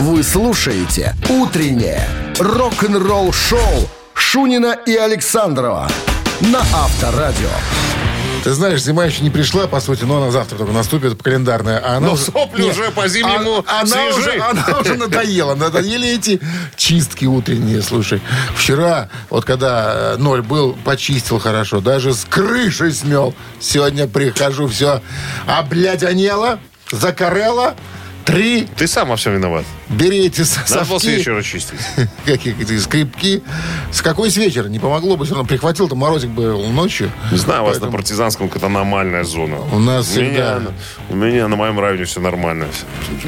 [0.00, 5.88] Вы слушаете «Утреннее рок-н-ролл-шоу» Шунина и Александрова
[6.40, 7.50] на Авторадио.
[8.42, 11.78] Ты знаешь, зима еще не пришла, по сути, но она завтра только наступит, календарная.
[11.84, 15.54] А она Но уже- сопли Нет, уже по-зимнему а- она, уже, она уже надоела.
[15.54, 16.40] Надоели эти
[16.76, 18.22] чистки утренние, слушай.
[18.56, 21.80] Вчера, вот когда э, ноль был, почистил хорошо.
[21.80, 23.34] Даже с крышей смел.
[23.60, 25.02] Сегодня прихожу, все
[25.46, 26.58] облядянело,
[26.90, 27.74] закорело.
[28.30, 29.64] Три, Ты сам во всем виноват.
[29.88, 31.16] бери эти с- Надо было с совки.
[31.16, 31.78] вечера чистить.
[32.24, 33.42] Какие эти скрипки.
[33.92, 34.68] С какой с вечера?
[34.68, 37.10] Не помогло бы, все равно прихватил-то морозик был ночью.
[37.32, 39.58] Не знаю, у вас на партизанском какая-то аномальная зона.
[39.72, 40.62] У нас всегда.
[41.08, 42.66] у меня на моем районе все нормально.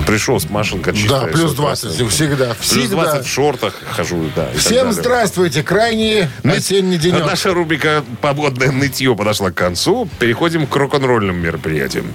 [0.07, 1.23] Пришел с машинка чистая.
[1.23, 2.09] Да, плюс всё 20 красиво.
[2.11, 2.47] всегда.
[2.55, 2.97] Плюс Всегда.
[3.05, 4.49] 20 в шортах хожу, да.
[4.57, 5.63] Всем здравствуйте.
[5.65, 7.27] Крайний осенний денек.
[7.27, 10.09] Наша рубрика «Погодное нытье» подошла к концу.
[10.21, 12.07] Переходим к рок-н-ролльным мероприятиям.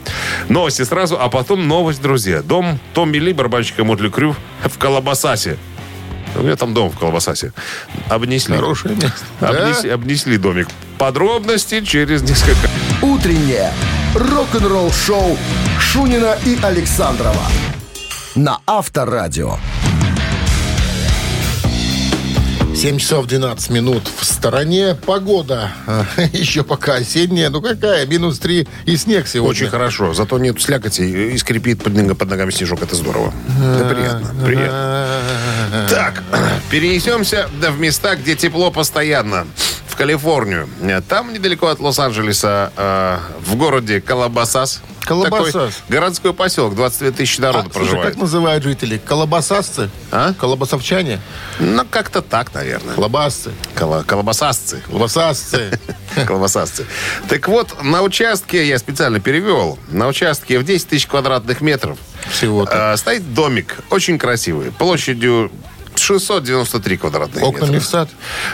[0.48, 2.42] Новости сразу, а потом новость, друзья.
[2.42, 5.58] Дом Томми Ли, барабанщика Мотли Крю, в Колобасасе.
[6.36, 7.54] У меня там дом в Колобасасе.
[8.10, 8.56] Обнесли.
[8.56, 9.26] Хорошее место.
[9.40, 10.68] Обнесли, обнесли домик.
[10.98, 12.70] Подробности через несколько...
[13.02, 13.72] «Утреннее
[14.16, 15.38] рок-н-ролл-шоу»
[15.80, 17.44] Шунина и Александрова
[18.38, 19.58] на Авторадио.
[22.78, 24.96] 7 часов 12 минут в стороне.
[25.08, 27.50] Погода а, еще пока осенняя.
[27.50, 28.06] Ну какая?
[28.06, 29.50] Минус 3 и снег сегодня.
[29.50, 30.14] Очень хорошо.
[30.14, 32.84] Зато нет слякоти и скрипит под, ног- под ногами снежок.
[32.84, 33.34] Это здорово.
[33.76, 34.46] Это приятно.
[34.46, 35.24] Приятно.
[35.90, 36.24] Так,
[36.70, 39.48] перенесемся в места, где тепло постоянно.
[39.98, 40.70] Калифорнию.
[41.10, 44.82] Там, недалеко от Лос-Анджелеса, э, в городе Колобасас.
[45.02, 45.52] Колобасас.
[45.54, 48.10] Такой городской поселок, 22 тысячи А, народу слушай, проживает.
[48.14, 48.98] как называют жители?
[49.04, 49.90] Колобасасцы?
[50.12, 50.34] А?
[50.34, 51.20] Колобасовчане?
[51.60, 52.94] Ну, как-то так, наверное.
[52.94, 53.52] Колобасцы.
[53.74, 54.82] Коло- колобасасцы.
[54.88, 55.80] Колобасасцы.
[56.28, 56.86] Колбасасцы.
[57.30, 61.98] Так вот, на участке, я специально перевел, на участке в 10 тысяч квадратных метров
[62.30, 62.94] Всего-то.
[62.94, 65.52] э, стоит домик, очень красивый, площадью
[66.00, 67.80] 693 квадратных метра.
[67.80, 68.10] в сад?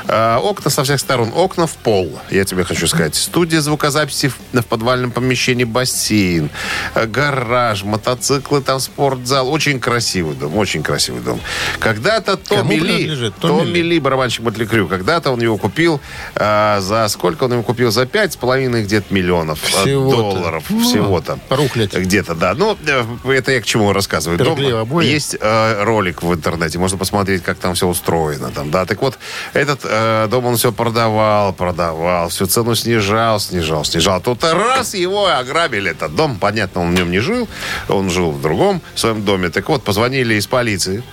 [0.08, 3.16] Э, окна со всех сторон, окна в пол, я тебе хочу сказать.
[3.16, 6.50] Студия звукозаписи в, в подвальном помещении, бассейн,
[6.95, 9.50] э, гараж, мотоциклы, там спортзал.
[9.51, 11.40] Очень красивый дом, очень красивый дом.
[11.79, 13.31] Когда-то Томми Ли?
[13.40, 14.00] Томми Ли?
[14.00, 16.01] Барабанщик Мотли Крю, когда-то он его купил
[16.35, 17.91] э, за сколько он его купил?
[17.91, 20.18] За пять с половиной где-то миллионов э, Всего-то.
[20.18, 20.63] долларов.
[20.69, 21.39] Ну, всего-то.
[21.50, 21.94] рухлядь.
[21.94, 22.53] Где-то, да.
[22.53, 24.39] Ну, э, это я к чему рассказываю.
[24.81, 25.06] Обои.
[25.06, 28.51] Есть э, ролик в интернете, можно посмотреть, как там все устроено.
[28.51, 28.85] Там, да.
[28.85, 29.17] Так вот,
[29.53, 34.21] этот э, дом он все продавал, продавал, всю цену снижал, снижал, снижал.
[34.21, 36.38] Тут раз его ограбили, этот дом.
[36.39, 37.47] Понятно, он в нем не жил,
[37.88, 39.49] он жил в другом своем доме.
[39.49, 41.03] Так вот, позвонили из полиции.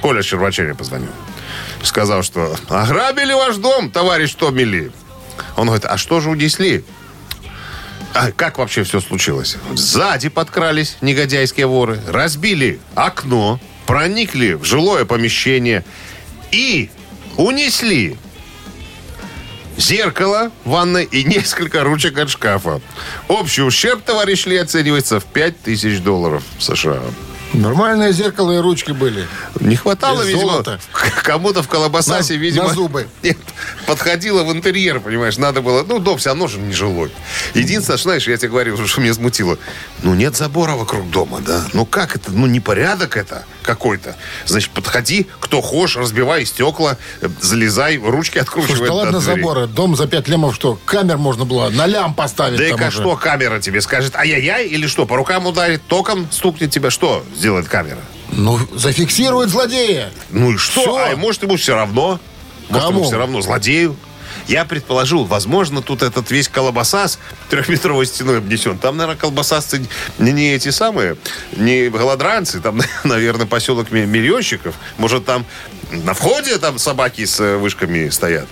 [0.00, 1.10] Коля Щербачеве позвонил.
[1.82, 4.92] Сказал, что ограбили ваш дом, товарищ Томми Ли.
[5.56, 6.84] Он говорит, а что же унесли?
[8.14, 9.56] А как вообще все случилось?
[9.74, 15.84] Сзади подкрались негодяйские воры, разбили окно, проникли в жилое помещение
[16.50, 16.90] и
[17.36, 18.16] унесли
[19.76, 22.80] зеркало в ванной и несколько ручек от шкафа.
[23.28, 27.02] Общий ущерб, товарищ Ли, оценивается в 5000 долларов США.
[27.52, 29.26] Нормальные зеркало и ручки были.
[29.60, 30.80] Не хватало, Из видимо, золота.
[31.22, 32.68] кому-то в Колобасасе, На- видимо...
[32.68, 33.06] на зубы.
[33.22, 33.38] Нет,
[33.86, 35.84] подходило в интерьер, понимаешь, надо было...
[35.84, 37.10] Ну, дом все равно же не жилой.
[37.54, 39.58] Единственное, что, знаешь, я тебе говорил, что меня смутило.
[40.02, 41.64] Ну, нет забора вокруг дома, да?
[41.72, 42.32] Ну, как это?
[42.32, 44.16] Ну, непорядок это какой-то.
[44.46, 49.36] Значит, подходи, кто хочешь, разбивай стекла, э, залезай, ручки откручивай Слушай, да ладно двери.
[49.40, 49.66] забора.
[49.66, 50.78] Дом за 5 лямов что?
[50.86, 52.90] Камер можно было на лям поставить Да и уже.
[52.90, 54.14] что камера тебе скажет?
[54.16, 55.04] Ай-яй-яй или что?
[55.04, 56.90] По рукам ударит, током стукнет тебя?
[56.90, 57.98] Что сделает камера?
[58.30, 60.10] Ну, зафиксирует злодея.
[60.30, 60.80] Ну и что?
[60.82, 60.96] Всё.
[60.96, 62.18] А может, ему все равно?
[62.68, 62.98] Может, Кому?
[63.00, 63.96] ему все равно злодею?
[64.48, 67.18] Я предположил, возможно, тут этот весь колобасас
[67.50, 68.78] трехметровой стеной обнесен.
[68.78, 69.84] Там, наверное, колбасасцы
[70.18, 71.16] не, эти самые,
[71.56, 72.60] не голодранцы.
[72.60, 74.74] Там, наверное, поселок ми- миллионщиков.
[74.98, 75.44] Может, там
[75.90, 78.46] на входе там собаки с э, вышками стоят.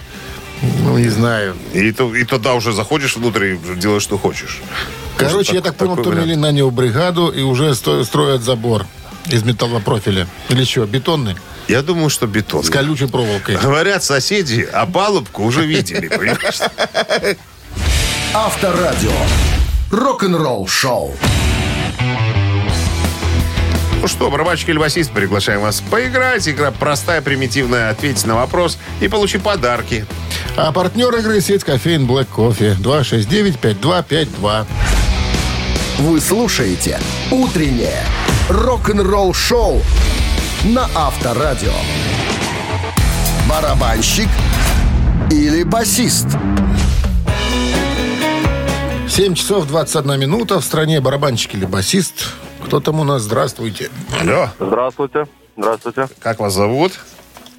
[0.83, 1.57] Ну, не знаю.
[1.75, 4.61] И, то- и туда уже заходишь внутрь и делаешь, что хочешь.
[5.17, 6.41] Короче, Может, я так понял, Томми Ли вариант.
[6.43, 8.87] нанял бригаду и уже строят забор
[9.29, 10.27] из металлопрофиля.
[10.49, 11.37] Или что, бетонный?
[11.69, 12.63] Я думаю, что бетон.
[12.63, 13.57] С колючей проволокой.
[13.57, 16.61] Говорят соседи, а палубку уже видели, понимаешь?
[18.35, 19.13] Авторадио.
[19.91, 21.15] Рок-н-ролл-шоу.
[24.05, 26.47] Ну что, барабанщик или басист, приглашаем вас поиграть.
[26.47, 27.89] Игра простая, примитивная.
[27.89, 30.05] Ответить на вопрос и получи подарки.
[30.57, 34.67] А партнер игры сеть кофеин Black Кофе 269-5252.
[36.01, 37.01] Вы слушаете
[37.31, 38.03] «Утреннее
[38.49, 39.81] рок-н-ролл-шоу»
[40.65, 41.73] на Авторадио.
[43.49, 44.29] Барабанщик
[45.31, 46.27] или басист?
[49.09, 50.61] 7 часов 21 минута.
[50.61, 52.33] В стране барабанщик или басист.
[52.65, 53.23] Кто там у нас?
[53.23, 53.91] Здравствуйте.
[54.21, 55.27] Алло, Здравствуйте.
[55.57, 56.09] Здравствуйте.
[56.19, 56.93] как вас зовут?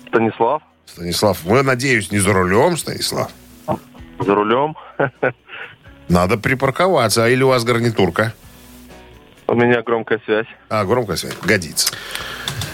[0.08, 0.62] Станислав.
[0.86, 1.44] Станислав.
[1.44, 3.30] Вы, надеюсь, не за рулем, Станислав?
[3.68, 4.76] За рулем.
[6.10, 7.24] Надо припарковаться.
[7.26, 8.34] А или у вас гарнитурка?
[9.48, 10.48] У меня громкая связь.
[10.70, 11.36] А, громкая связь.
[11.44, 11.90] Годится.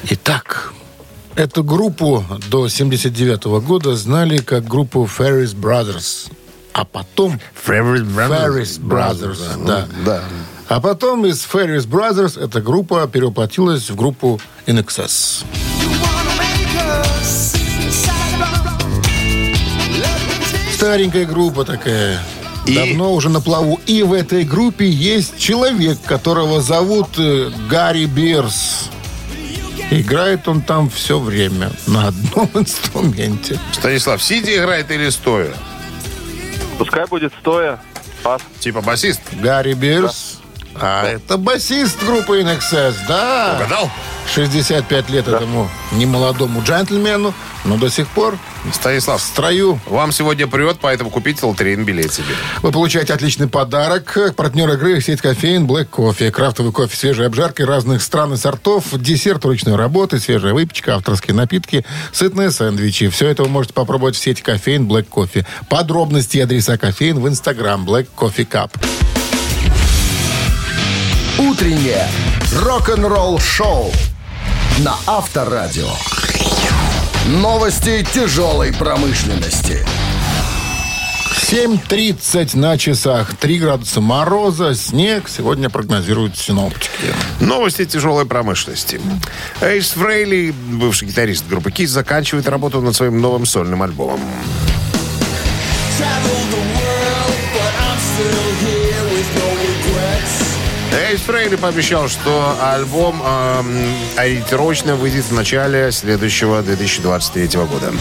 [0.10, 0.74] Итак,
[1.36, 6.32] эту группу до 79 года знали как группу Ferris Brothers.
[6.74, 9.88] А потом Ferris Ferris Brothers, да.
[9.90, 10.24] Ну, да.
[10.70, 15.44] А потом из Ferris Brothers эта группа перевоплотилась в группу In Excess.
[20.74, 22.20] Старенькая группа такая.
[22.66, 23.80] И- Давно уже на плаву.
[23.88, 28.90] И в этой группе есть человек, которого зовут э, Гарри Бирс.
[29.90, 33.60] Играет он там все время на одном инструменте.
[33.74, 35.54] Станислав, сидя играет или стоя?
[36.78, 37.82] Пускай будет стоя.
[38.24, 38.42] Пас.
[38.60, 39.22] Типа басист?
[39.34, 40.41] Гарри Бирс.
[40.76, 43.56] А это басист группы Excess, да.
[43.58, 43.90] Угадал?
[44.34, 47.34] 65 лет этому немолодому джентльмену,
[47.66, 49.80] но до сих пор в Станислав, строю.
[49.88, 52.36] вам сегодня прет, поэтому купите лотерейный билет себе.
[52.62, 54.36] Вы получаете отличный подарок.
[54.36, 56.32] Партнер игры– сеть кофеин Black Coffee.
[56.32, 61.84] Крафтовый кофе, свежие обжарки разных стран и сортов, десерт ручной работы, свежая выпечка, авторские напитки,
[62.14, 63.10] сытные сэндвичи.
[63.10, 65.46] Все это вы можете попробовать в сети кофеин Black Coffee.
[65.68, 68.72] Подробности и адреса кофеин в Instagram Black Coffee Cup.
[71.38, 72.08] Утреннее
[72.54, 73.92] рок-н-ролл-шоу
[74.80, 75.90] на Авторадио.
[77.28, 79.86] Новости тяжелой промышленности.
[81.52, 83.36] 7.30 на часах.
[83.36, 85.30] 3 градуса мороза, снег.
[85.30, 87.14] Сегодня прогнозируют синоптики.
[87.40, 89.02] Новости тяжелой промышленности.
[89.62, 94.20] Эйс Фрейли, бывший гитарист группы Kiss, заканчивает работу над своим новым сольным альбомом.
[101.12, 103.68] Эйс Фрейли пообещал, что альбом эм,
[104.16, 107.92] ориентировочно выйдет в начале следующего 2023 года.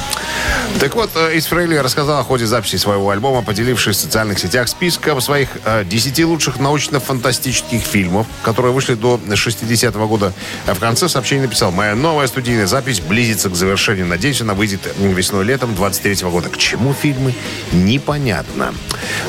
[0.78, 4.68] Так вот, э, Эйс Фрейли рассказал о ходе записи своего альбома, поделившись в социальных сетях
[4.68, 10.32] списком своих э, 10 лучших научно-фантастических фильмов, которые вышли до 60-го года.
[10.68, 14.06] А в конце сообщения написал, моя новая студийная запись близится к завершению.
[14.06, 16.48] Надеюсь, она выйдет весной-летом 23 года.
[16.48, 17.34] К чему фильмы?
[17.72, 18.72] Непонятно.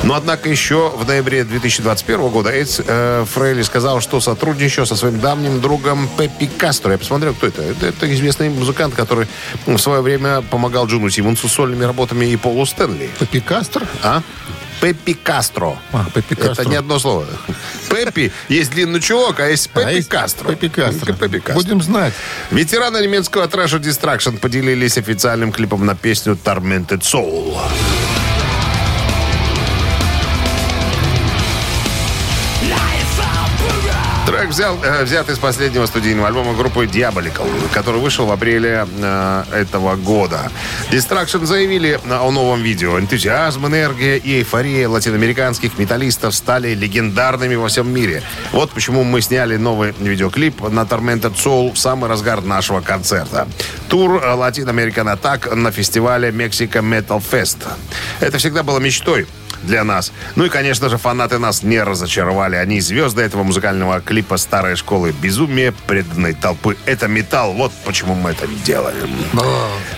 [0.04, 5.18] Но, однако, еще в ноябре 2021 года Эйс э, Фрейли сказал, что сотрудничал со своим
[5.18, 6.92] давним другом Пеппи Кастро.
[6.92, 7.62] Я посмотрел, кто это.
[7.62, 9.26] Это, это известный музыкант, который
[9.64, 13.08] в свое время помогал Джону Симмонсу с сольными работами и Полу Стэнли.
[13.18, 13.88] Пеппи Кастер?
[14.02, 14.20] А?
[14.82, 15.78] Пеппи Кастро.
[15.92, 16.52] А, Пеппи Кастро.
[16.52, 17.24] Это не одно слово.
[17.88, 20.50] Пеппи есть длинный чулок, а есть Пеппи А есть Кастро.
[20.50, 21.14] Пеппи Кастро.
[21.14, 21.54] Пеппи Кастро.
[21.54, 22.12] Будем знать.
[22.50, 27.56] Ветераны немецкого трэша Distraction поделились официальным клипом на песню Tormented Soul.
[27.56, 28.01] Трек
[34.52, 39.96] взял, э, взят из последнего студийного альбома группы Diabolical, который вышел в апреле э, этого
[39.96, 40.52] года.
[40.90, 42.98] Distraction заявили о новом видео.
[42.98, 48.22] Энтузиазм, энергия и эйфория латиноамериканских металлистов стали легендарными во всем мире.
[48.52, 53.48] Вот почему мы сняли новый видеоклип на Tormented Soul в самый разгар нашего концерта.
[53.88, 57.66] Тур э, Latin American Attack на фестивале Mexico Metal Fest.
[58.20, 59.26] Это всегда было мечтой
[59.62, 60.12] для нас.
[60.36, 62.56] Ну и, конечно же, фанаты нас не разочаровали.
[62.56, 66.76] Они звезды этого музыкального клипа старой школы безумия преданной толпы.
[66.86, 67.52] Это металл.
[67.52, 69.10] Вот почему мы это делаем.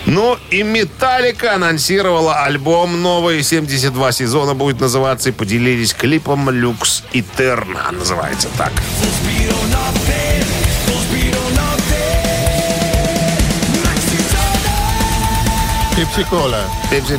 [0.05, 3.43] Ну и Металлика анонсировала альбом новый.
[3.43, 5.29] 72 сезона будет называться.
[5.29, 7.91] И поделились клипом Люкс Итерна.
[7.91, 8.71] Называется так.
[8.73, 9.85] Кола.
[10.05, 10.24] Пепси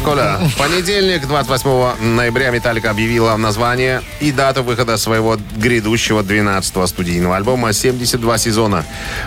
[0.05, 0.39] Кола.
[0.49, 7.71] В понедельник, 28 ноября, Металлика объявила название и дату выхода своего грядущего 12-го студийного альбома
[7.71, 8.85] «72 сезона».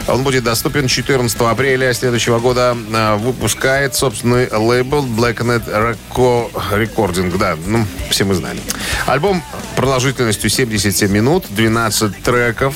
[0.07, 2.75] Он будет доступен 14 апреля следующего года.
[2.91, 7.37] Э, Выпускает собственный лейбл Blacknet Reco- Recording.
[7.37, 8.57] Да, ну, все мы знаем.
[9.05, 9.43] Альбом
[9.75, 12.75] продолжительностью 77 минут, 12 треков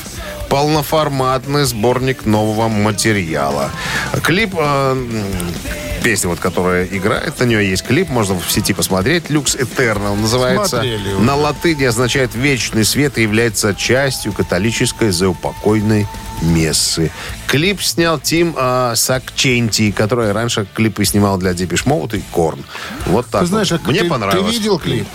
[0.49, 3.71] полноформатный сборник нового материала.
[4.21, 5.05] Клип э,
[6.03, 9.29] песня, вот, которая играет, на нее есть клип, можно в сети посмотреть.
[9.29, 10.67] Люкс Eternal называется.
[10.77, 11.19] Смотрели уже.
[11.23, 16.05] На латыни означает вечный свет и является частью католической заупокойной
[16.41, 17.11] мессы.
[17.47, 22.63] Клип снял Тим э, Сакченти, который раньше клипы снимал для Депиш Моут и Корн.
[23.05, 23.41] Вот так.
[23.41, 23.81] Ты знаешь, вот.
[23.85, 24.51] а Мне ты, понравилось.
[24.51, 25.07] ты видел клип?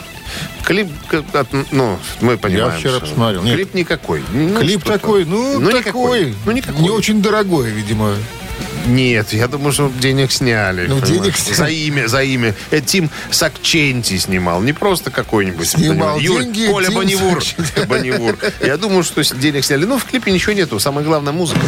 [0.65, 0.89] Клип,
[1.33, 2.79] от- ну, мы понимаем.
[2.79, 3.43] вчера что посмотрел.
[3.43, 3.55] Нет.
[3.57, 4.23] Клип никакой.
[4.33, 5.81] Ну, клип такой, ну, Ну, такой.
[5.81, 6.35] никакой.
[6.45, 6.83] Ну, никакой.
[6.83, 8.15] Не очень дорогой, видимо.
[8.87, 10.87] Нет, я думаю, что денег сняли.
[10.87, 11.23] Ну, понимаешь?
[11.23, 11.57] денег сняли.
[11.57, 12.55] За имя, за имя.
[12.71, 15.69] Это Тим Сакченти снимал, не просто какой-нибудь.
[15.69, 17.19] Снимал Юр- деньги Коля Тим.
[17.19, 17.85] Сакченти.
[17.89, 18.39] Бонневур.
[18.61, 19.85] Я думаю, что денег сняли.
[19.85, 20.79] Ну, в клипе ничего нету.
[20.81, 21.61] Самое главное, музыка.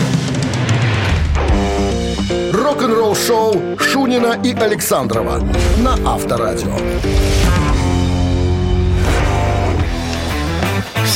[2.53, 5.47] Рок-н-ролл шоу Шунина и Александрова
[5.79, 6.77] на Авторадио.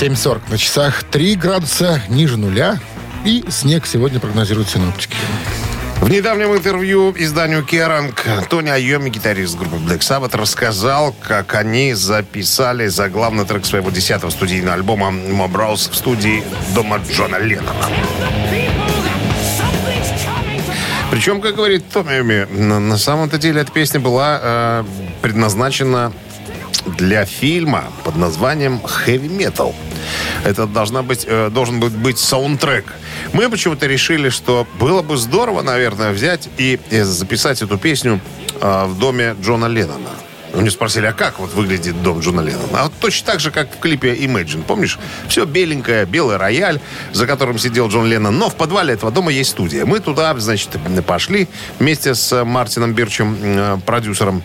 [0.00, 1.04] 7.40 на часах.
[1.04, 2.78] 3 градуса ниже нуля.
[3.24, 5.16] И снег сегодня прогнозируют синоптики.
[6.04, 12.88] В недавнем интервью изданию Керанг Тони Айоми, гитарист группы Black Sabbath, рассказал, как они записали
[12.88, 16.44] заглавный трек своего 10-го студийного альбома «Mob Bros» в студии
[16.74, 17.86] дома Джона Леннона.
[21.10, 24.84] Причем, как говорит Томми на самом-то деле эта песня была э,
[25.22, 26.12] предназначена
[26.86, 29.74] для фильма под названием «Heavy Metal».
[30.44, 32.84] Это должна быть, э, должен быть, быть саундтрек.
[33.32, 38.20] Мы почему-то решили, что было бы здорово, наверное, взять и, э, записать эту песню
[38.60, 40.10] э, в доме Джона Леннона.
[40.54, 42.80] Мне спросили, а как вот выглядит дом Джона Леннона?
[42.80, 44.62] А вот точно так же, как в клипе Imagine.
[44.62, 45.00] Помнишь?
[45.28, 46.80] Все беленькое, белый рояль,
[47.12, 48.38] за которым сидел Джон Леннон.
[48.38, 49.84] Но в подвале этого дома есть студия.
[49.84, 50.70] Мы туда, значит,
[51.06, 51.48] пошли
[51.80, 54.44] вместе с Мартином Бирчем, продюсером.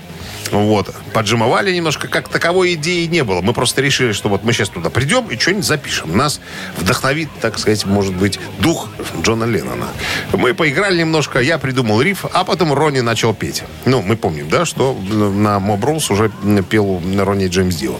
[0.52, 0.94] Вот.
[1.14, 2.08] Поджимовали немножко.
[2.08, 3.42] Как таковой идеи не было.
[3.42, 6.18] Мы просто решили, что вот мы сейчас туда придем и что-нибудь запишем.
[6.18, 6.42] Нас
[6.78, 8.90] вдохновит, так сказать, может быть, дух
[9.22, 9.88] Джона Леннона.
[10.34, 13.64] Мы поиграли немножко, я придумал риф, а потом Ронни начал петь.
[13.86, 16.32] Ну, мы помним, да, что на Rules уже
[16.64, 18.00] пел Ронни Джеймс Дио.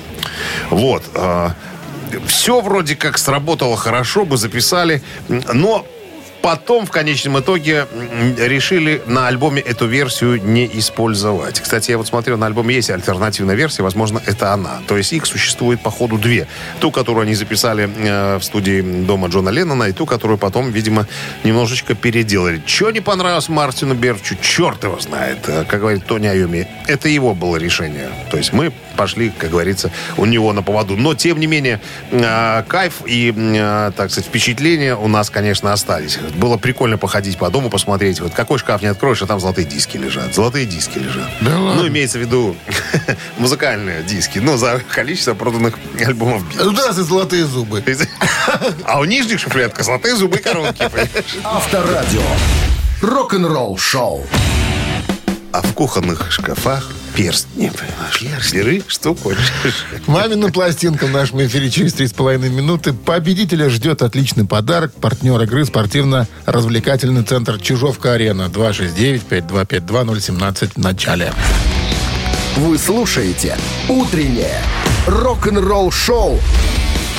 [0.70, 1.04] Вот.
[2.26, 5.86] Все вроде как сработало хорошо, бы записали, но
[6.42, 7.88] Потом, в конечном итоге,
[8.38, 11.60] решили на альбоме эту версию не использовать.
[11.60, 14.82] Кстати, я вот смотрел, на альбоме есть альтернативная версия, возможно, это она.
[14.88, 16.48] То есть их существует, по ходу, две.
[16.80, 21.08] Ту, которую они записали э, в студии дома Джона Леннона, и ту, которую потом, видимо,
[21.44, 22.62] немножечко переделали.
[22.66, 25.40] Что не понравилось Мартину Берчу, черт его знает.
[25.48, 28.10] Э, Как говорит Тони Айоми, это его было решение.
[28.32, 30.98] То есть мы пошли, как говорится, у него на поводу.
[30.98, 31.80] Но, тем не менее,
[32.12, 36.18] э, кайф и, э, так сказать, впечатления у нас, конечно, остались.
[36.36, 39.96] Было прикольно походить по дому, посмотреть, вот какой шкаф не откроешь, а там золотые диски
[39.96, 40.36] лежат.
[40.36, 41.30] Золотые диски лежат.
[41.40, 41.82] Да ладно?
[41.82, 42.58] Ну, имеется в виду
[43.38, 44.40] музыкальные диски.
[44.40, 45.76] Ну, за количество проданных
[46.06, 46.72] альбомов Beatles.
[46.74, 47.82] Здравствуйте, золотые зубы.
[48.84, 50.80] А у нижних шуфлядка золотые зубы и коронки.
[50.80, 51.38] понимаешь?
[51.46, 52.22] Авторадио.
[53.02, 54.28] Рок-н-ролл шоу.
[55.54, 58.52] А в кухонных шкафах перстни, понимаешь?
[58.52, 59.54] Бери, что хочешь.
[60.08, 62.92] Мамина пластинка в нашем эфире через 3,5 минуты.
[62.94, 64.94] Победителя ждет отличный подарок.
[64.94, 68.50] Партнер игры спортивно-развлекательный центр Чижовка-Арена.
[68.54, 71.34] 269-5252-017 в начале.
[72.58, 74.62] Вы слушаете «Утреннее
[75.08, 76.40] рок-н-ролл шоу»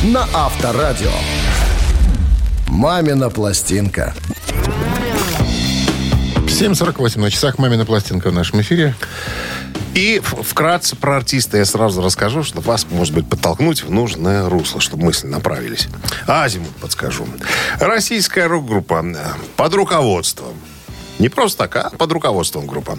[0.02, 1.12] на Авторадио.
[2.68, 4.14] «Мамина пластинка».
[6.60, 7.58] 7.48 на часах.
[7.58, 8.94] Мамина пластинка в нашем эфире.
[9.94, 14.80] И вкратце про артиста я сразу расскажу, чтобы вас, может быть, подтолкнуть в нужное русло,
[14.80, 15.88] чтобы мысли направились.
[16.26, 17.26] Азимут подскажу.
[17.78, 19.16] Российская рок-группа э,
[19.56, 20.54] под руководством
[21.20, 22.98] не просто так, а под руководством группа.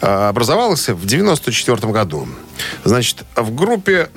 [0.00, 2.28] Э, Образовалась в 94 году.
[2.84, 4.08] Значит, в группе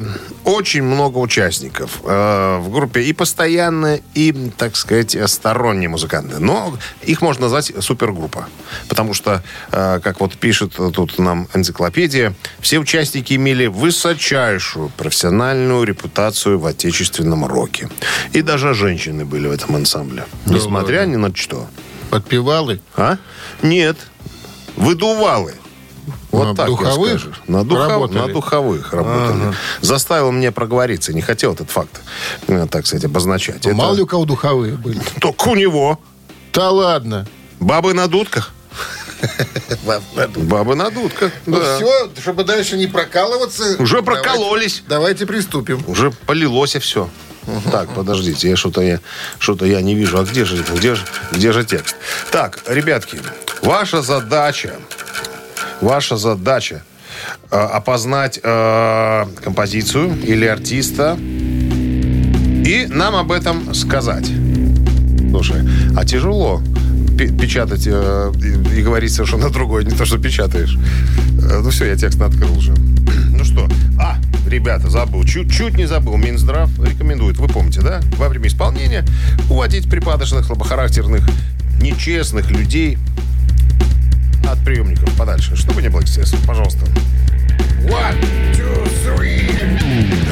[0.44, 2.02] очень много участников.
[2.04, 6.40] Э, В группе и постоянные, и, так сказать, сторонние музыканты.
[6.40, 8.48] Но их можно назвать супергруппа.
[8.90, 16.60] Потому что, э, как вот пишет тут нам энциклопедия, все участники имели высочайшую профессиональную репутацию
[16.60, 17.90] в отечественном роке.
[18.34, 20.26] И даже женщины были в этом ансамбле.
[20.46, 21.68] Несмотря ни на что.
[22.10, 22.80] Подпевалы.
[22.96, 23.18] А?
[23.62, 23.98] Нет.
[24.76, 25.54] Выдувалы.
[26.32, 27.34] Вот На так я духовых скажу.
[27.48, 28.18] На, духов- работали?
[28.20, 29.54] на духовых работали.
[29.82, 31.14] Заставил мне проговориться.
[31.14, 32.02] Не хотел этот факт,
[32.48, 33.66] э, так сказать, обозначать.
[33.66, 35.02] Это Мало ли у кого духовые были.
[35.22, 36.00] Только у него.
[36.54, 37.26] Да ладно.
[37.60, 38.52] Бабы на дудках.
[40.36, 41.32] Бабы на дудках.
[41.46, 41.78] Ну да.
[41.78, 43.78] все, чтобы дальше не прокалываться.
[43.82, 44.84] Уже прокололись.
[44.88, 45.84] Давайте приступим.
[45.88, 47.10] Уже полилось все.
[47.72, 49.00] Так, подождите, я что-то я,
[49.40, 50.20] что-то я не вижу.
[50.20, 51.96] А где же, где же, где же текст?
[52.32, 53.20] Так, ребятки,
[53.62, 54.74] ваша задача,
[55.82, 56.84] ваша задача
[57.52, 61.18] э, опознать э, композицию или артиста
[62.66, 64.26] и нам об этом сказать.
[65.30, 65.62] Слушай,
[65.96, 66.62] а тяжело
[67.18, 70.76] пе- печатать э, и, и говорить совершенно другое, не то, что печатаешь.
[71.44, 72.74] Э, ну все, я текст открыл уже.
[73.38, 73.68] Ну что,
[74.56, 78.00] ребята, забыл, чуть-чуть не забыл, Минздрав рекомендует, вы помните, да?
[78.18, 79.04] Во время исполнения
[79.50, 81.28] уводить припадочных, слабохарактерных,
[81.82, 82.98] нечестных людей
[84.50, 86.86] от приемников подальше, чтобы не было эксцессов, пожалуйста.
[87.84, 88.18] One,
[88.54, 89.46] two, three.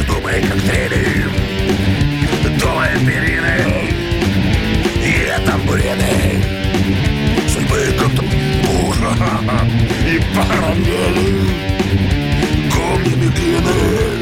[0.07, 1.25] Думай, как трели.
[2.59, 3.89] Думай, перины.
[5.03, 6.41] И это бреды.
[7.49, 9.11] Судьбы как-то мужа
[10.07, 11.73] и параллели.
[12.71, 14.12] Камни бегины.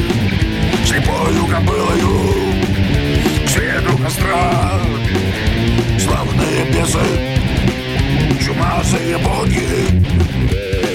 [0.91, 2.19] Слепою кобылою
[3.45, 4.74] к свету костра
[5.98, 7.00] Славные бесы,
[8.43, 9.69] чумазые боги.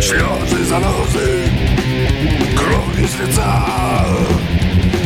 [0.03, 1.49] Слезы, занозы,
[2.59, 3.65] кровь из лица.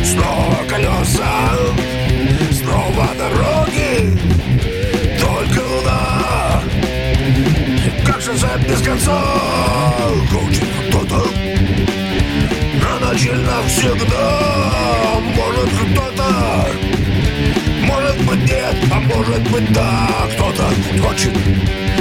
[0.03, 1.55] Снова колеса,
[2.51, 4.19] снова дороги.
[5.21, 6.63] Только луна,
[8.05, 8.33] как же
[8.67, 9.23] без конца?
[10.29, 11.29] Хочет кто-то.
[13.09, 14.39] Или навсегда
[15.35, 16.67] Может кто-то
[17.81, 20.69] Может быть нет, а может быть да Кто-то
[21.01, 21.33] хочет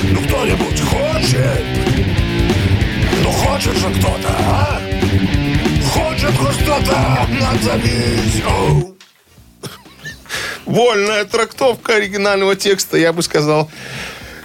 [0.05, 1.65] Ну кто-нибудь хочет
[3.25, 4.81] Ну хочет же кто-то, а?
[5.93, 8.97] Хочет хоть кто-то Назовись Оу.
[10.67, 13.69] Вольная трактовка оригинального текста, я бы сказал.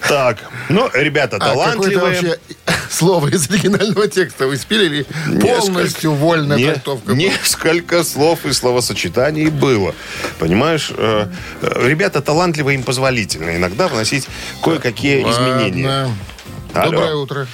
[0.08, 2.00] Так, ну, ребята А талантливые.
[2.22, 2.40] вообще
[2.96, 5.06] слово из оригинального текста вы спилили?
[5.42, 7.14] Полностью вольная Не- трактовка.
[7.14, 9.94] Несколько слов и словосочетаний было.
[10.40, 11.28] Понимаешь, э,
[11.62, 14.28] э, ребята талантливые, им позволительно иногда вносить
[14.64, 16.10] кое-какие изменения.
[16.74, 16.92] Алло.
[16.92, 17.48] Доброе утро.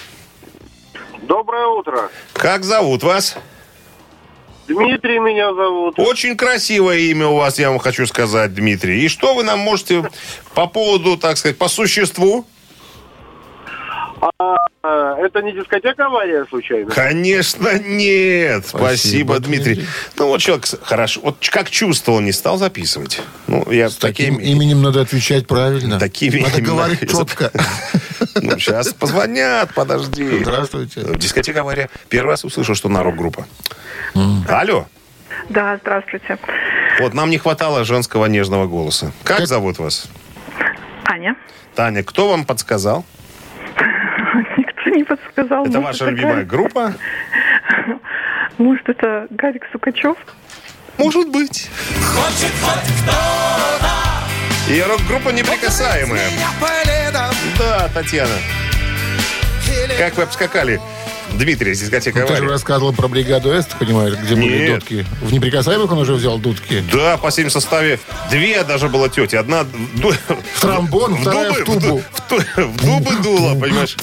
[1.23, 2.09] Доброе утро.
[2.33, 3.35] Как зовут вас?
[4.67, 5.99] Дмитрий меня зовут.
[5.99, 9.03] Очень красивое имя у вас, я вам хочу сказать, Дмитрий.
[9.03, 10.09] И что вы нам можете
[10.53, 12.45] по поводу, так сказать, по существу?
[14.83, 16.91] А, это не дискотека авария случайно?
[16.91, 18.65] Конечно, нет.
[18.67, 19.75] Спасибо, Спасибо, Дмитрий.
[19.75, 19.87] Дмитрий.
[20.17, 21.21] Ну, вот человек хорошо.
[21.23, 23.21] Вот как чувствовал, не стал записывать.
[23.47, 24.51] Ну, я С таким таким...
[24.51, 25.99] именем надо отвечать правильно.
[25.99, 27.51] Такими Надо именно- говорить четко.
[28.35, 30.39] Ну, сейчас позвонят, подожди.
[30.43, 31.01] Здравствуйте.
[31.17, 31.89] Дискотека авария.
[32.07, 33.45] Первый раз услышал, что на рок-группа.
[34.47, 34.85] Алло.
[35.49, 36.37] Да, здравствуйте.
[37.01, 39.11] Вот нам не хватало женского нежного голоса.
[39.23, 40.05] Как зовут вас?
[41.05, 41.35] Аня.
[41.75, 43.05] Таня, кто вам подсказал?
[44.85, 45.65] Не подсказал.
[45.65, 46.93] Это ваша любимая группа?
[48.57, 50.17] Может, это Гарик Сукачев?
[50.97, 51.69] Может быть.
[54.69, 56.29] И рок-группа неприкасаемая.
[57.57, 58.35] Да, Татьяна.
[59.97, 60.79] Как вы обскакали
[61.33, 64.79] Дмитрия, дискотека Ну, ты же рассказывал про бригаду ты понимаешь, где были Нет.
[64.79, 65.05] дудки.
[65.21, 66.83] В неприкасаемых он уже взял дудки.
[66.91, 69.35] Да, по семь составе две даже было тети.
[69.35, 72.03] Одна В тромбон, вторая в дубы- тубу.
[72.11, 73.97] в ту- в дубы дула, понимаешь?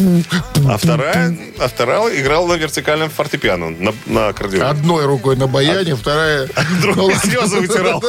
[0.68, 4.64] А вторая, а вторая играла на вертикальном фортепиано, на, на аккордеоне.
[4.64, 6.48] Одной рукой на баяне, вторая...
[6.78, 8.02] Ну, Другой слезы вытирал.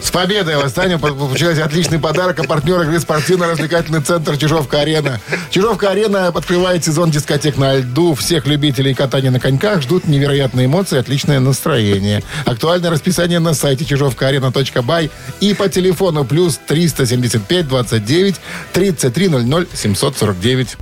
[0.00, 0.98] С победой вас, Таня.
[0.98, 2.38] По- Получилось отличный подарок.
[2.40, 5.20] А партнер игры спортивно-развлекательный центр Чижовка-Арена.
[5.50, 8.14] Чижовка-Арена открывает сезон дискотек на льду.
[8.18, 12.22] Всех любителей катания на коньках ждут невероятные эмоции отличное настроение.
[12.44, 18.36] Актуальное расписание на сайте чижовкаарена.бай и по телефону плюс 375 29
[18.72, 20.76] 33 00 749.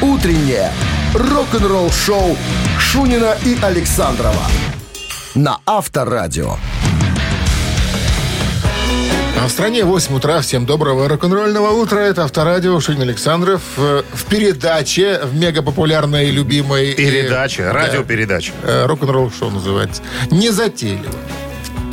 [0.00, 0.72] Утреннее
[1.14, 2.36] рок-н-ролл-шоу
[2.78, 4.46] Шунина и Александрова
[5.34, 6.56] на Авторадио.
[9.40, 10.40] А в стране 8 утра.
[10.40, 11.98] Всем доброго рок-н-ролльного утра.
[12.00, 13.60] Это Авторадио Шунин Александров.
[13.76, 16.90] э, В передаче, в мегапопулярной и любимой...
[16.92, 18.52] э, Передача, да, радиопередача.
[18.62, 20.02] э, Рок-н-ролл шоу называется.
[20.30, 21.12] Не затейливо.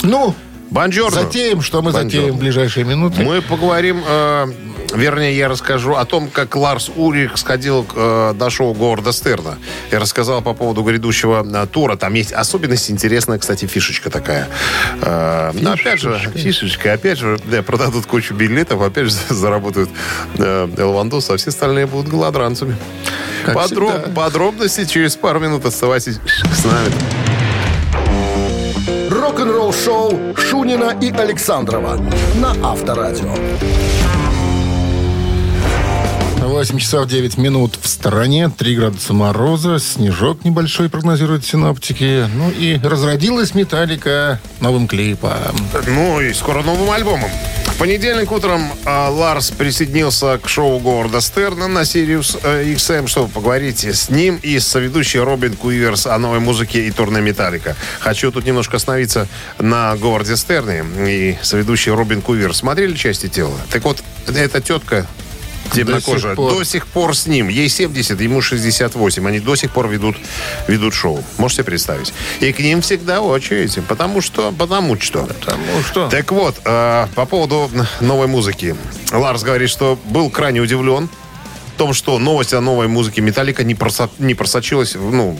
[0.03, 0.35] Ну,
[0.69, 1.23] Бонжорно.
[1.23, 2.09] затеем, что мы Бонжорно.
[2.11, 3.23] затеем в ближайшие минуты.
[3.23, 4.47] Мы поговорим, э,
[4.91, 9.57] вернее, я расскажу о том, как Ларс Урих сходил э, до шоу Говарда Стерна.
[9.91, 11.95] Я рассказал по поводу грядущего э, тура.
[11.95, 14.47] Там есть особенность интересная, кстати, фишечка такая.
[15.01, 19.89] Э, но опять же, фишечка, опять же, да, продадут кучу билетов, опять же, заработают
[20.37, 22.75] э, Элвандос, а все остальные будут голодранцами.
[23.45, 24.21] Как Подроб- всегда.
[24.21, 26.19] подробности через пару минут оставайтесь
[26.53, 26.91] с нами.
[29.09, 31.99] Рок-н-ролл-шоу Шунина и Александрова
[32.35, 33.33] на Авторадио.
[36.41, 42.27] 8 часов 9 минут в стороне, 3 градуса мороза, снежок небольшой прогнозируют синоптики.
[42.33, 45.55] Ну и разродилась «Металлика» новым клипом.
[45.87, 47.29] Ну и скоро новым альбомом.
[47.65, 53.29] В понедельник утром а, Ларс присоединился к шоу Говарда Стерна на Sirius э, XM, чтобы
[53.29, 57.75] поговорить с ним и с соведущей Робин Куиверс о новой музыке и турне Металлика.
[57.99, 59.27] Хочу тут немножко остановиться
[59.59, 62.57] на Говарде Стерне и соведущей Робин Куиверс.
[62.57, 63.57] Смотрели части тела?
[63.69, 65.07] Так вот, эта тетка
[65.71, 66.53] темнокожая сих пор.
[66.53, 67.47] до сих пор с ним.
[67.47, 69.27] Ей 70, ему 68.
[69.27, 70.15] Они до сих пор ведут,
[70.67, 71.23] ведут шоу.
[71.37, 72.13] Можете представить?
[72.39, 73.77] И к ним всегда очередь.
[73.87, 74.51] Потому что...
[74.57, 75.23] Потому что...
[75.23, 76.09] Потому что...
[76.09, 78.75] Так вот, э, по поводу новой музыки.
[79.11, 81.09] Ларс говорит, что был крайне удивлен
[81.79, 85.39] том, что новость о новой музыке Металлика не, просо- не просочилась ну,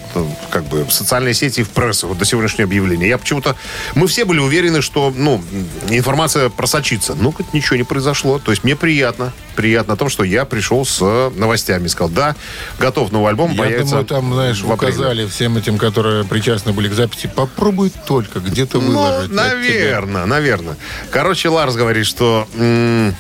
[0.50, 3.10] как бы в социальные сети и в прессу вот до сегодняшнего объявления.
[3.10, 3.56] Я почему-то...
[3.94, 5.44] Мы все были уверены, что, ну,
[5.90, 7.14] информация просочится.
[7.14, 8.40] Ну, как ничего не произошло.
[8.40, 9.34] То есть мне приятно.
[9.56, 11.88] Приятно о том, что я пришел с э, новостями.
[11.88, 12.36] Сказал, да,
[12.80, 16.94] готов новый альбом, Я появится думаю, там, знаешь, указали всем этим, которые причастны были к
[16.94, 19.32] записи, попробуй только где-то Ну, выложить.
[19.32, 19.44] тебя.
[19.44, 20.78] наверное, наверное.
[21.12, 23.14] Короче, Ларс говорит, что м,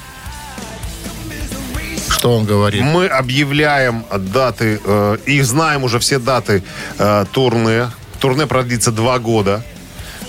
[2.10, 2.82] Что он говорит?
[2.84, 6.64] Мы объявляем даты, э, и знаем уже все даты
[6.98, 7.90] э, турне.
[8.20, 9.64] Турне продлится два года.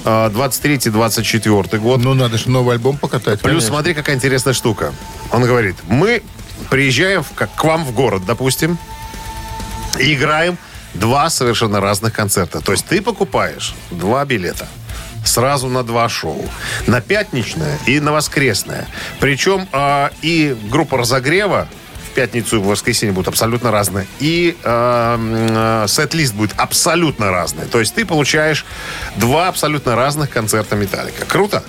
[0.05, 2.01] Э, 23-24 год.
[2.01, 3.41] Ну, надо же новый альбом покатать.
[3.41, 3.69] Плюс конечно.
[3.69, 4.93] смотри, какая интересная штука.
[5.33, 6.23] Он говорит, мы
[6.71, 8.79] приезжаем в- как, к вам в город, допустим,
[9.99, 10.59] и играем
[10.95, 12.61] два совершенно разных концерта.
[12.61, 14.69] То есть ты покупаешь два билета
[15.25, 16.45] сразу на два шоу.
[16.87, 18.87] На пятничное и на воскресное.
[19.21, 21.69] Причем а, и группа разогрева
[22.11, 24.07] в пятницу и в воскресенье будут абсолютно разные.
[24.19, 27.67] И м, а, сет-лист будет абсолютно разный.
[27.67, 28.65] То есть ты получаешь
[29.17, 31.25] два абсолютно разных концерта Металлика.
[31.27, 31.63] Круто?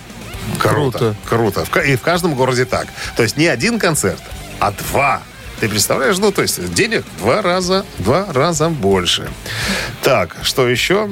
[0.58, 1.16] Круто.
[1.30, 1.66] Круто.
[1.70, 2.88] Ка- И в каждом городе так.
[3.16, 4.22] То есть не один концерт,
[4.60, 5.22] а два.
[5.60, 6.18] Ты представляешь?
[6.18, 9.30] Ну, то есть денег два раза, два раза больше.
[10.02, 11.12] Так, что еще?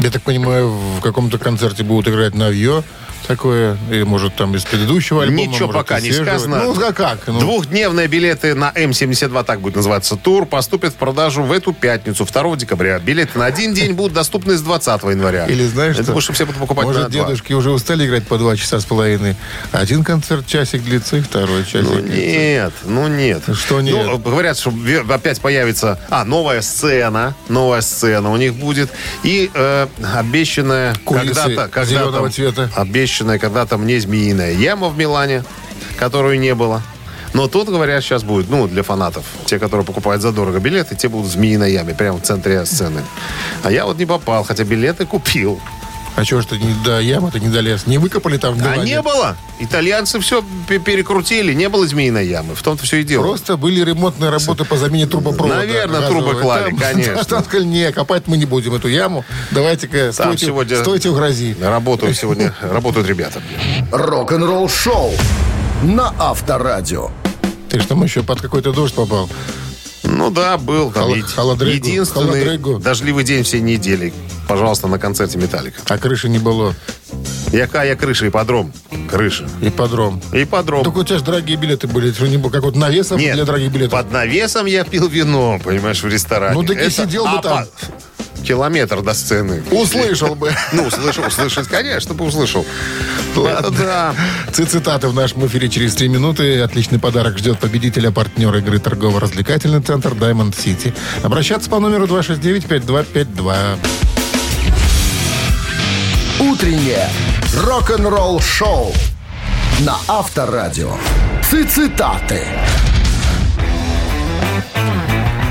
[0.00, 2.82] Я так понимаю, в каком-то концерте будут играть новье
[3.26, 5.40] такое, или может там из предыдущего альбома.
[5.48, 6.24] Ничего может, пока не свежего.
[6.24, 6.62] сказано.
[6.64, 7.26] Ну, а как?
[7.26, 12.24] Ну, Двухдневные билеты на М-72, так будет называться тур, поступят в продажу в эту пятницу,
[12.24, 12.98] 2 декабря.
[12.98, 15.46] Билеты на один день будут доступны с 20 января.
[15.46, 16.32] Или знаешь Я что?
[16.32, 17.24] все будут покупать Может, на два.
[17.24, 19.36] дедушки уже устали играть по два часа с половиной.
[19.72, 22.16] Один концерт часик длится, и второй часик Ну длится.
[22.20, 23.42] нет, ну нет.
[23.54, 23.94] Что нет?
[24.06, 24.72] Ну, говорят, что
[25.10, 25.98] опять появится...
[26.08, 27.34] А, новая сцена.
[27.48, 28.90] Новая сцена у них будет.
[29.22, 31.54] И э, обещанная Кулисы когда-то...
[31.68, 32.70] когда-то- зеленого цвета.
[32.74, 35.44] Обещанная когда-то мне змеиная яма в Милане,
[35.98, 36.82] которую не было.
[37.34, 41.26] Но тут, говорят, сейчас будет, ну, для фанатов, те, которые покупают задорого билеты, те будут
[41.26, 43.02] в змеиной яме, прямо в центре сцены.
[43.62, 45.60] А я вот не попал, хотя билеты купил.
[46.16, 47.86] А чего ты не до ямы ты не долез?
[47.86, 49.36] Не выкопали там в А не было.
[49.58, 52.54] Итальянцы все перекрутили, не было змеиной ямы.
[52.54, 53.22] В том-то все и дело.
[53.22, 55.56] Просто были ремонтные работы по замене трубопровода.
[55.56, 56.22] Наверное, газового.
[56.24, 57.24] трубы клали, Там- конечно.
[57.24, 59.26] Там сказали, не, копать мы не будем эту яму.
[59.50, 61.54] Давайте-ка, стойте, сегодня- стойте у грози.
[61.60, 63.42] Работают сегодня, работают ребята.
[63.92, 65.12] Рок-н-ролл шоу
[65.82, 67.10] на Авторадио.
[67.68, 69.28] Ты что, еще под какой-то дождь попал?
[70.06, 72.78] Ну да, был там еди- холодрыгу, единственный холодрыгу.
[72.78, 74.12] дождливый день всей недели.
[74.48, 75.80] Пожалуйста, на концерте Металлика.
[75.88, 76.74] А крыши не было.
[77.52, 78.72] Якая крыша, ипподром.
[79.10, 79.48] Крыша.
[79.60, 80.22] Ипподром.
[80.32, 80.84] Ипподром.
[80.84, 82.12] Только у тебя же дорогие билеты были.
[82.12, 83.92] Что не было, как вот навесом Нет, для дорогих билетов.
[84.00, 86.54] под навесом я пил вино, понимаешь, в ресторане.
[86.60, 87.64] Ну, так и сидел бы а, там.
[87.64, 87.68] по-
[88.46, 89.64] Километр до сцены.
[89.72, 90.52] Услышал бы.
[90.72, 92.64] Ну, услышал, услышать, конечно, бы услышал.
[93.34, 94.14] Да.
[94.52, 96.60] Цитаты в нашем эфире через три минуты.
[96.60, 100.94] Отличный подарок ждет победителя, партнер игры торгово-развлекательный центр Diamond City.
[101.24, 103.78] Обращаться по номеру 269-5252.
[106.38, 107.08] Утреннее
[107.64, 108.92] рок-н-ролл шоу
[109.80, 110.92] на Авторадио.
[111.42, 112.44] Цитаты.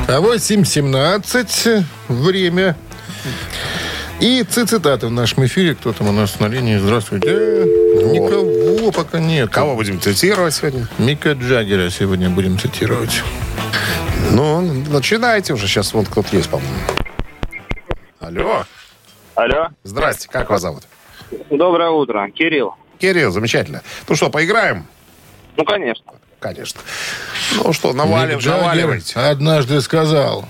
[0.07, 2.77] А 8.17 время.
[4.19, 5.75] И цитаты в нашем эфире.
[5.75, 6.77] Кто там у нас на линии?
[6.77, 7.29] Здравствуйте.
[7.29, 9.49] Никого пока нет.
[9.49, 10.87] Кого будем цитировать сегодня?
[10.97, 13.23] Мика Джаггера сегодня будем цитировать.
[14.31, 15.67] Ну, начинайте уже.
[15.67, 16.73] Сейчас вот кто-то есть, по-моему.
[18.19, 18.65] Алло.
[19.35, 19.67] Алло.
[19.83, 20.83] Здрасте, как вас зовут?
[21.49, 22.29] Доброе утро.
[22.31, 22.75] Кирилл.
[22.99, 23.81] Кирилл, замечательно.
[24.07, 24.87] Ну что, поиграем?
[25.57, 26.13] Ну, конечно.
[26.39, 26.79] Конечно.
[27.55, 29.19] Ну что, Джаггер наваливайте.
[29.19, 30.45] однажды сказал,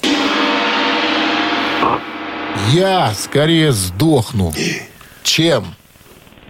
[2.71, 4.53] я скорее сдохну,
[5.23, 5.75] чем,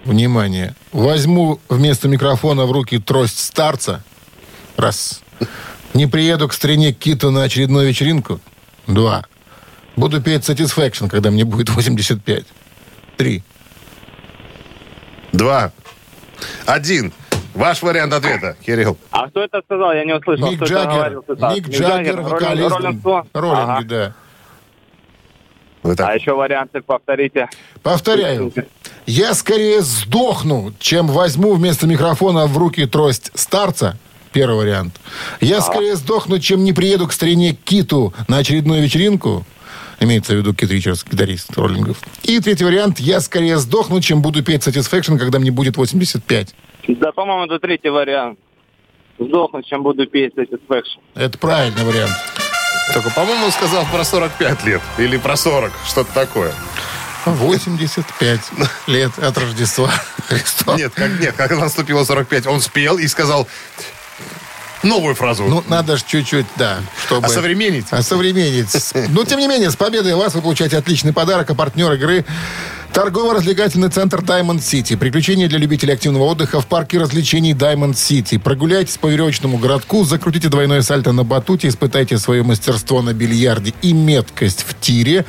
[0.04, 4.04] внимание, возьму вместо микрофона в руки трость старца,
[4.78, 5.22] раз,
[5.94, 8.40] не приеду к стране Киту на очередную вечеринку,
[8.88, 9.26] два,
[9.96, 12.46] буду петь Satisfaction, когда мне будет 85,
[13.18, 13.44] три.
[15.32, 15.72] Два.
[16.66, 17.12] Один.
[17.54, 18.98] Ваш вариант ответа, Кирилл.
[19.12, 19.94] А кто это сказал?
[19.94, 20.50] Я не услышал.
[20.50, 21.22] Мик Джаггер.
[21.54, 22.76] Мик Джаггер, Роллинг- вокалист,
[23.34, 24.14] роллинги, да.
[25.86, 27.48] Вы так- А еще варианты повторите.
[27.84, 28.52] Повторяю.
[29.06, 33.98] Я скорее сдохну, чем возьму вместо микрофона в руки трость старца.
[34.32, 35.00] Первый вариант.
[35.42, 39.46] Я скорее сдохну, чем не приеду к старине Киту на очередную вечеринку.
[40.00, 41.98] Имеется в виду Кит Ричардс, гитарист роллингов.
[42.24, 43.00] И третий вариант.
[43.00, 46.54] Я скорее сдохну, чем буду петь Satisfaction, когда мне будет 85.
[46.88, 48.40] Да, по-моему, это третий вариант.
[49.20, 51.00] Сдохну, чем буду петь Satisfaction.
[51.14, 52.12] Это правильный вариант.
[52.94, 54.82] Только, по-моему, он сказал про 45 лет.
[54.98, 55.72] Или про 40.
[55.88, 56.54] Что-то такое.
[57.26, 58.40] 85
[58.88, 59.92] лет от Рождества
[60.28, 60.78] Христова.
[60.78, 63.48] Нет, как, нет, как наступило 45, он спел и сказал
[64.84, 65.46] новую фразу.
[65.46, 67.26] Ну, надо же чуть-чуть, да, чтобы...
[67.26, 67.88] Осовременить.
[67.92, 68.94] Осовременить.
[69.10, 72.26] Но, тем не менее, с победой вас вы получаете отличный подарок, а партнер игры
[72.96, 74.96] Торгово-развлекательный центр Diamond City.
[74.96, 78.40] Приключения для любителей активного отдыха в парке развлечений Diamond City.
[78.40, 83.92] Прогуляйтесь по веревочному городку, закрутите двойное сальто на батуте, испытайте свое мастерство на бильярде и
[83.92, 85.26] меткость в тире.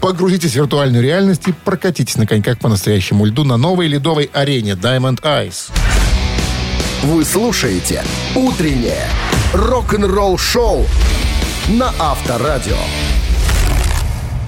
[0.00, 4.74] Погрузитесь в виртуальную реальность и прокатитесь на коньках по настоящему льду на новой ледовой арене
[4.74, 5.72] Diamond Ice.
[7.02, 8.04] Вы слушаете
[8.36, 9.08] «Утреннее
[9.52, 10.86] рок-н-ролл-шоу
[11.70, 12.78] на Авторадио.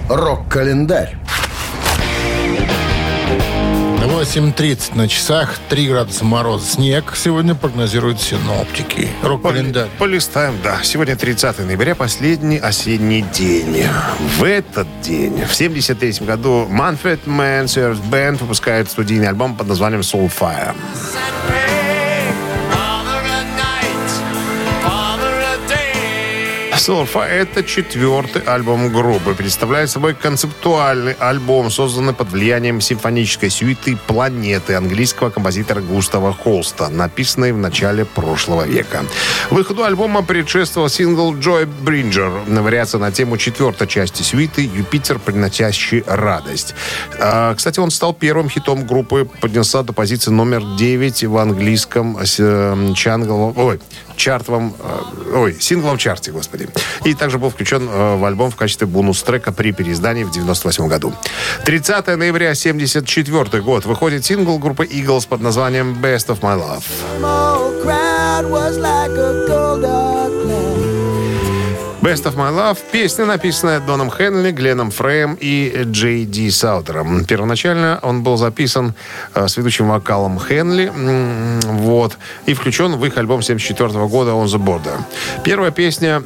[0.07, 1.17] Рок-календарь.
[4.21, 6.63] 8.30 на часах, 3 градуса мороза.
[6.73, 9.09] Снег сегодня прогнозируют синоптики.
[9.23, 9.89] Рок-календарь.
[9.97, 10.77] Полистаем, да.
[10.83, 13.83] Сегодня 30 ноября, последний осенний день.
[14.37, 20.01] В этот день, в 73 году, Manfred Mann Surf Band выпускает студийный альбом под названием
[20.01, 20.75] Soulfire.
[26.71, 29.35] Soulfire— это четвертый альбом группы.
[29.35, 37.51] Представляет собой концептуальный альбом, созданный под влиянием симфонической сюиты «Планеты» английского композитора Густава Холста, написанной
[37.51, 39.03] в начале прошлого века.
[39.49, 46.73] Выходу альбома предшествовал сингл «Joy Bridger», вариация на тему четвертой части сюиты «Юпитер, приносящий радость».
[47.19, 52.93] А, кстати, он стал первым хитом группы, поднялся до позиции номер 9 в английском э,
[52.95, 53.53] чангл...
[53.55, 53.79] Ой,
[54.21, 54.75] чартовом...
[54.79, 56.69] э, Ой, сингловом чарте, господи.
[57.03, 61.13] И также был включен э, в альбом в качестве бонус-трека при переиздании в 98 году.
[61.65, 66.83] 30 ноября 74 год выходит сингл группы Eagles под названием «Best of My Love».
[72.01, 77.25] Best of My Love– песня, написанная Доном Хенли, Гленном Фреем и Джей Ди Саутером.
[77.25, 78.95] Первоначально он был записан
[79.35, 80.91] э, с ведущим вокалом Хенли,
[81.63, 84.99] вот, и включен в их альбом 74 года «On the Border».
[85.43, 86.23] Первая песня...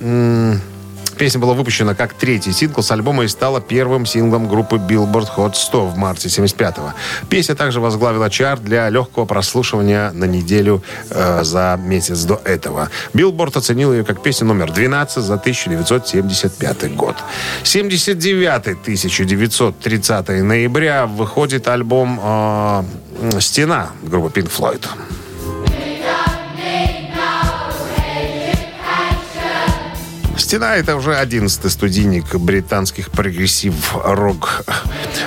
[1.18, 5.54] Песня была выпущена как третий сингл с альбома и стала первым синглом группы Billboard Hot
[5.56, 6.94] 100 в марте 75-го.
[7.30, 12.90] Песня также возглавила чарт для легкого прослушивания на неделю э, за месяц до этого.
[13.14, 17.16] Billboard оценил ее как песню номер 12 за 1975 год.
[17.64, 22.84] 79 1930 ноября выходит альбом э,
[23.40, 24.86] «Стена» группы Pink Floyd.
[30.56, 34.64] «Стена»— это уже одиннадцатый студийник британских прогрессив-рок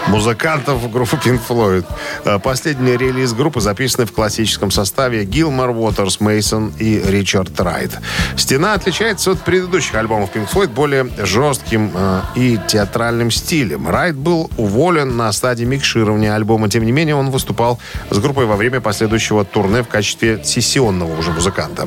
[0.07, 1.85] музыкантов группы Pink Floyd.
[2.25, 7.99] Э, Последний релиз группы записанный в классическом составе Гилмор, Уотерс, Мейсон и Ричард Райт.
[8.38, 13.87] «Стена» отличается от предыдущих альбомов Pink Floyd более жестким э, и театральным стилем.
[13.87, 16.71] Райт был уволен на стадии микширования альбома.
[16.71, 21.33] Тем не менее, он выступал с группой во время последующего турне в качестве сессионного уже
[21.33, 21.87] музыканта.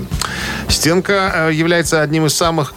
[0.68, 2.76] «Стенка» э, является одним из самых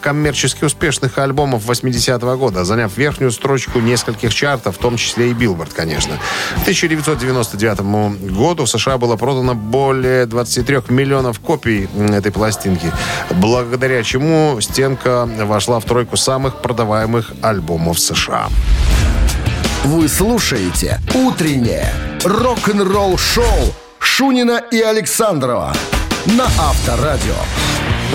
[0.55, 5.73] коммерчески успешных альбомов 80-го года, заняв верхнюю строчку нескольких чартов, в том числе и Билборд,
[5.73, 6.17] конечно.
[6.55, 12.91] К 1999 году в США было продано более 23 миллионов копий этой пластинки,
[13.31, 18.49] благодаря чему «Стенка» вошла в тройку самых продаваемых альбомов США.
[19.83, 25.73] Вы слушаете «Утреннее рок-н-ролл-шоу» Шунина и Александрова
[26.25, 27.35] на Авторадио.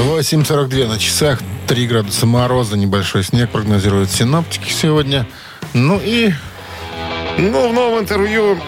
[0.01, 5.27] 8.42 на часах, 3 градуса мороза, небольшой снег прогнозируют синоптики сегодня.
[5.75, 6.33] Ну и
[7.39, 8.59] Ну, в новом интервью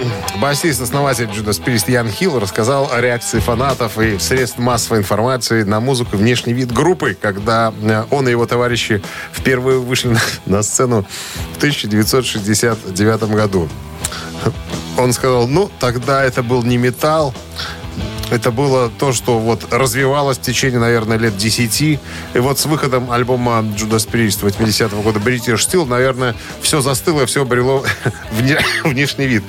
[0.40, 6.16] басист-основатель Judas Priest Ян Хилл рассказал о реакции фанатов и средств массовой информации на музыку
[6.16, 10.16] и внешний вид группы, когда э, он и его товарищи впервые вышли
[10.46, 11.06] на сцену
[11.54, 13.68] в 1969 году.
[14.98, 17.34] Он сказал, ну, тогда это был не металл,
[18.32, 21.82] это было то, что вот развивалось в течение, наверное, лет 10.
[21.82, 21.98] И
[22.36, 27.84] вот с выходом альбома Judas Priest 80-го года British Steel, наверное, все застыло, все обрело
[28.32, 29.42] вне- внешний вид.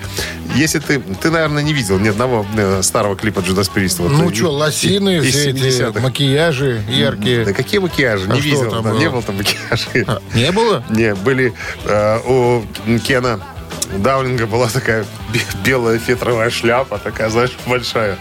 [0.55, 0.99] Если ты...
[0.99, 4.01] Ты, наверное, не видел ни одного э, старого клипа Judas Priest.
[4.01, 6.01] Вот, ну и- что, лосины, из все эти 70-х.
[6.01, 7.45] макияжи яркие.
[7.45, 8.25] Да какие макияжи?
[8.29, 8.69] А не что видел.
[8.69, 8.99] там да, было?
[8.99, 10.03] не было там макияжей.
[10.05, 10.83] А, не было?
[10.89, 11.53] Не, были
[11.85, 12.63] э, у
[12.99, 13.39] Кена
[13.97, 18.17] Даунинга была такая бе- белая фетровая шляпа, такая, знаешь, большая.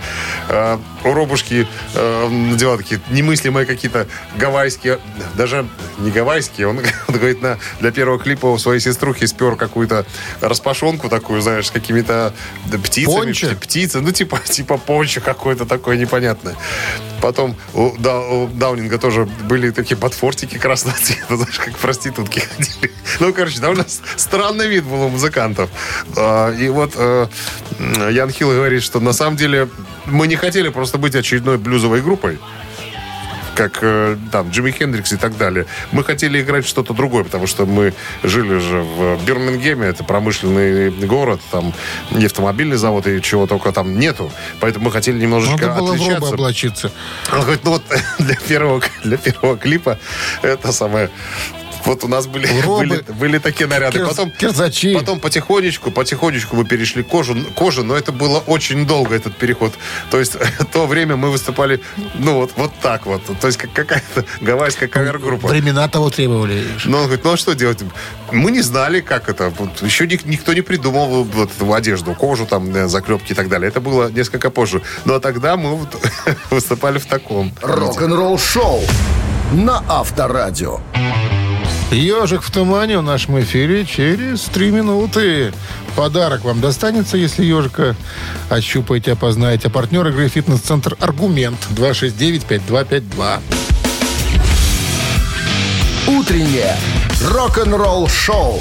[1.04, 4.98] У Робушки э, он надевал такие немыслимые какие-то гавайские,
[5.34, 5.66] даже
[5.98, 10.06] не гавайские, он, он говорит, на, для первого клипа у своей сеструхи спер какую-то
[10.40, 12.32] распашонку такую, знаешь, с какими-то
[12.84, 13.14] птицами.
[13.16, 13.46] Пончо?
[13.48, 16.54] пти- птицы, ну, типа, типа пончо какое-то такое непонятное.
[17.20, 22.92] Потом у, Да- у Даунинга тоже были такие подфортики красного цвета, знаешь, как проститутки ходили.
[23.20, 23.86] Ну, короче, довольно
[24.16, 25.68] странный вид был у музыкантов.
[26.16, 27.26] А, И вот э,
[28.10, 29.68] Ян Хилл говорит, что на самом деле
[30.06, 32.38] мы не хотели просто быть очередной блюзовой группой,
[33.54, 35.66] как э, там Джимми Хендрикс и так далее.
[35.92, 41.40] Мы хотели играть что-то другое, потому что мы жили же в Бирмингеме, это промышленный город,
[41.50, 41.74] там
[42.10, 44.32] не автомобильный завод и чего только там нету.
[44.60, 46.34] Поэтому мы хотели немножечко Надо было в отличаться.
[46.34, 46.92] облачиться.
[47.30, 47.82] Он говорит, ну вот
[48.18, 49.98] для первого, для первого клипа
[50.40, 51.10] это самое
[51.84, 53.98] Вот у нас были, Робы, были, были такие наряды.
[53.98, 54.94] кир- Потом, кирзачи.
[54.94, 59.72] потом потихонечку, потихонечку мы перешли кожу, кожу, но это было очень долго, этот переход.
[60.10, 60.36] То есть
[60.72, 61.80] то время мы выступали,
[62.14, 63.22] ну вот, вот так вот.
[63.40, 65.48] То есть как какая-то гавайская кавер-группа.
[65.48, 66.64] Времена того требовали.
[66.84, 67.80] Но он говорит, ну а что делать?
[68.30, 69.48] Мы не знали, как это.
[69.50, 73.48] Вот еще ник- никто не придумал вот эту одежду, кожу, там, э, заклепки и так
[73.48, 73.68] далее.
[73.68, 74.82] Это было несколько позже.
[75.04, 75.88] Ну а тогда мы вот
[76.50, 77.52] выступали в таком.
[77.60, 78.80] Рок-н-ролл шоу
[79.52, 80.80] на Авторадио.
[81.92, 85.52] Ежик в тумане в нашем эфире через три минуты.
[85.94, 87.94] Подарок вам достанется, если ежика
[88.48, 89.68] ощупаете, опознаете.
[89.68, 93.40] Партнер игры «Фитнес-центр Аргумент» 269-5252.
[96.08, 96.76] Утреннее
[97.30, 98.58] рок-н-ролл шоу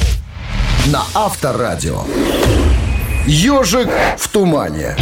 [0.88, 2.04] на Авторадио.
[3.26, 4.98] Ежик в тумане.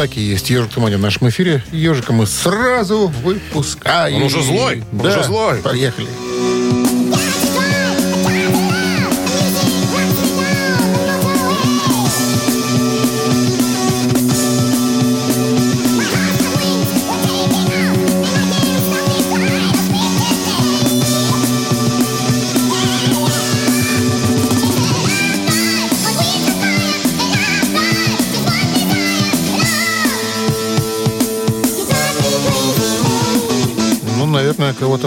[0.00, 0.48] Так и есть.
[0.48, 1.62] Ежик в тумане в нашем эфире.
[1.72, 4.16] Ежика мы сразу выпускаем.
[4.16, 5.58] Он уже злой, он Да, уже злой.
[5.58, 6.08] Поехали.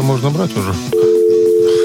[0.04, 0.74] Можно брать уже.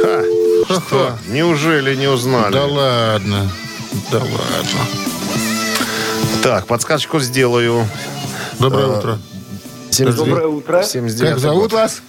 [0.03, 1.19] Ха, что?
[1.29, 2.53] Неужели не узнали?
[2.53, 3.51] Да ладно.
[4.11, 4.81] Да ладно.
[6.43, 7.87] Так, подсказочку сделаю.
[8.59, 9.19] Доброе утро.
[9.99, 10.83] Доброе утро.
[10.83, 12.03] 79 Как зовут вас?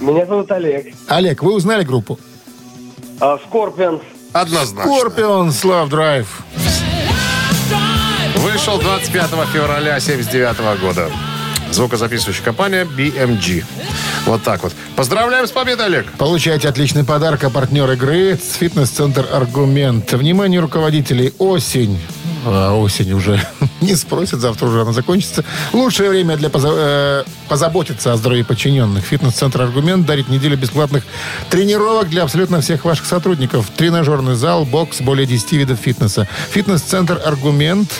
[0.00, 0.94] Меня зовут Олег.
[1.08, 2.18] Олег, вы узнали группу?
[3.20, 4.00] А, Скорпион.
[4.32, 4.90] Однозначно.
[4.90, 6.26] Scorpions Love Drive.
[8.36, 11.10] Вышел 25 февраля 79 года.
[11.70, 13.64] Звукозаписывающая компания BMG.
[14.26, 14.72] Вот так вот.
[14.96, 16.06] Поздравляем с победой, Олег.
[16.18, 20.10] Получайте отличный подарок, а партнер игры– фитнес-центр «Аргумент».
[20.12, 21.98] Внимание руководителей, осень.
[22.46, 23.40] А, осень уже
[23.82, 25.44] не спросят, завтра уже она закончится.
[25.72, 29.04] Лучшее время для поза- э, позаботиться о здоровье подчиненных.
[29.04, 31.04] Фитнес-центр «Аргумент» дарит неделю бесплатных
[31.50, 33.70] тренировок для абсолютно всех ваших сотрудников.
[33.76, 36.26] Тренажерный зал, бокс, более 10 видов фитнеса.
[36.50, 37.90] Фитнес-центр «Аргумент»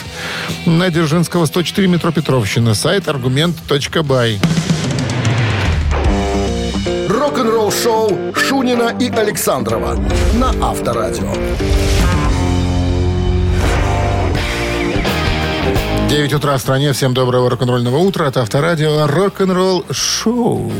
[0.65, 2.73] на Дзержинского, 104, метро Петровщина.
[2.73, 4.39] Сайт аргумент.бай.
[7.45, 9.95] Рок-н-ролл шоу Шунина и Александрова
[10.33, 11.31] на Авторадио.
[16.09, 16.91] 9 утра в стране.
[16.93, 18.25] Всем доброго рок-н-ролльного утра.
[18.25, 20.71] Это Авторадио Рок-н-ролл Шоу.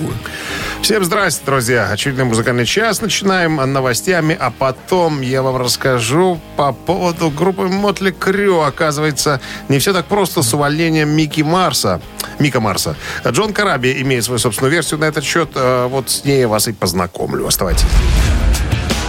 [0.85, 1.89] Всем здрасте, друзья.
[1.89, 3.01] Очередной музыкальный час.
[3.01, 8.61] Начинаем новостями, а потом я вам расскажу по поводу группы Мотли Крю.
[8.61, 12.01] Оказывается, не все так просто с увольнением Микки Марса.
[12.37, 12.95] Мика Марса.
[13.27, 15.49] Джон Караби имеет свою собственную версию на этот счет.
[15.55, 17.47] Э, Вот с ней я вас и познакомлю.
[17.47, 17.87] Оставайтесь.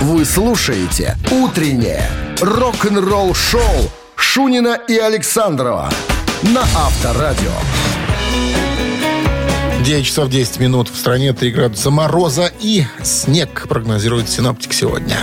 [0.01, 2.09] Вы слушаете «Утреннее
[2.41, 5.91] рок-н-ролл шоу» Шунина и Александрова
[6.41, 7.53] на Авторадио.
[9.87, 10.89] 9 часов 10 минут.
[10.89, 15.17] В стране 3 градуса мороза и снег, прогнозирует синоптик сегодня.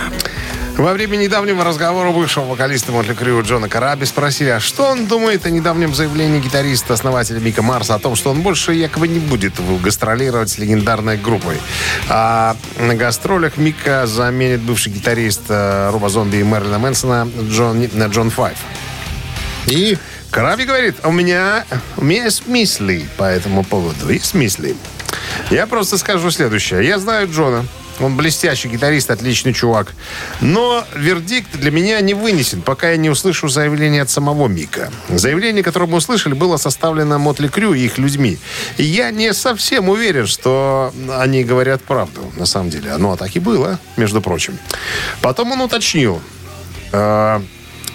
[0.78, 5.44] Во время недавнего разговора бывшего вокалиста Мотли Крю Джона Караби спросили, а что он думает
[5.44, 9.52] о недавнем заявлении гитариста, основателя Мика Марса, о том, что он больше якобы не будет
[9.82, 11.60] гастролировать с легендарной группой.
[12.08, 18.30] А на гастролях Мика заменит бывший гитарист э, Роба Зомби и Мэрилина Мэнсона Джон, Джон
[18.30, 18.56] Файв.
[19.66, 19.98] И
[20.34, 21.64] Караби говорит, у меня,
[21.96, 24.08] у меня есть мысли по этому поводу.
[24.10, 24.74] Есть мысли.
[25.48, 26.84] Я просто скажу следующее.
[26.84, 27.64] Я знаю Джона.
[28.00, 29.94] Он блестящий гитарист, отличный чувак.
[30.40, 34.90] Но вердикт для меня не вынесен, пока я не услышу заявление от самого Мика.
[35.08, 38.36] Заявление, которое мы услышали, было составлено Мотли Крю и их людьми.
[38.76, 42.90] И я не совсем уверен, что они говорят правду, на самом деле.
[42.90, 44.58] А так и было, между прочим.
[45.22, 46.20] Потом он уточнил.
[46.90, 47.40] э,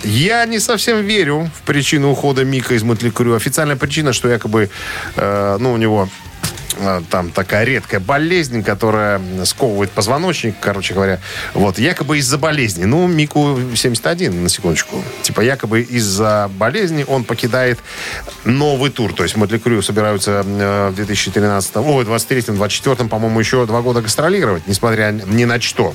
[0.04, 3.36] я не совсем верю в причину ухода Мика из Мотли Крю.
[3.36, 4.70] Официальная причина, что якобы,
[5.16, 6.08] э, ну, у него
[6.78, 11.20] э, там такая редкая болезнь, которая сковывает позвоночник, короче говоря.
[11.54, 12.86] Вот, якобы из-за болезни.
[12.86, 15.04] Ну, Мику 71, на секундочку.
[15.22, 17.80] Типа, якобы из-за болезни он покидает
[18.46, 19.14] новый тур.
[19.14, 24.02] То есть Мотли Крю собираются э, в 2013, ой, 23 24 по-моему, еще два года
[24.02, 25.94] гастролировать, несмотря ни на что.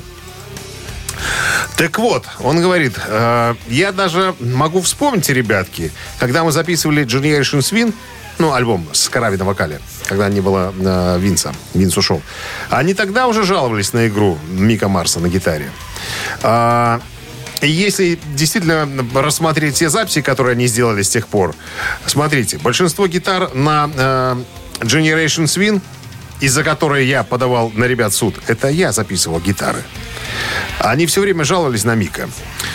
[1.77, 7.95] Так вот, он говорит, э, я даже могу вспомнить, ребятки, когда мы записывали Generation Swing,
[8.39, 12.23] ну, альбом с Карави на вокале, когда не было э, Винса, Винс ушел.
[12.71, 15.71] Они тогда уже жаловались на игру Мика Марса на гитаре.
[17.61, 21.55] И если действительно рассмотреть все записи, которые они сделали с тех пор,
[22.05, 24.37] смотрите, большинство гитар на э,
[24.81, 25.81] Generation Swing
[26.41, 29.83] из-за которой я подавал на ребят суд, это я записывал гитары.
[30.79, 32.29] Они все время жаловались на Мика.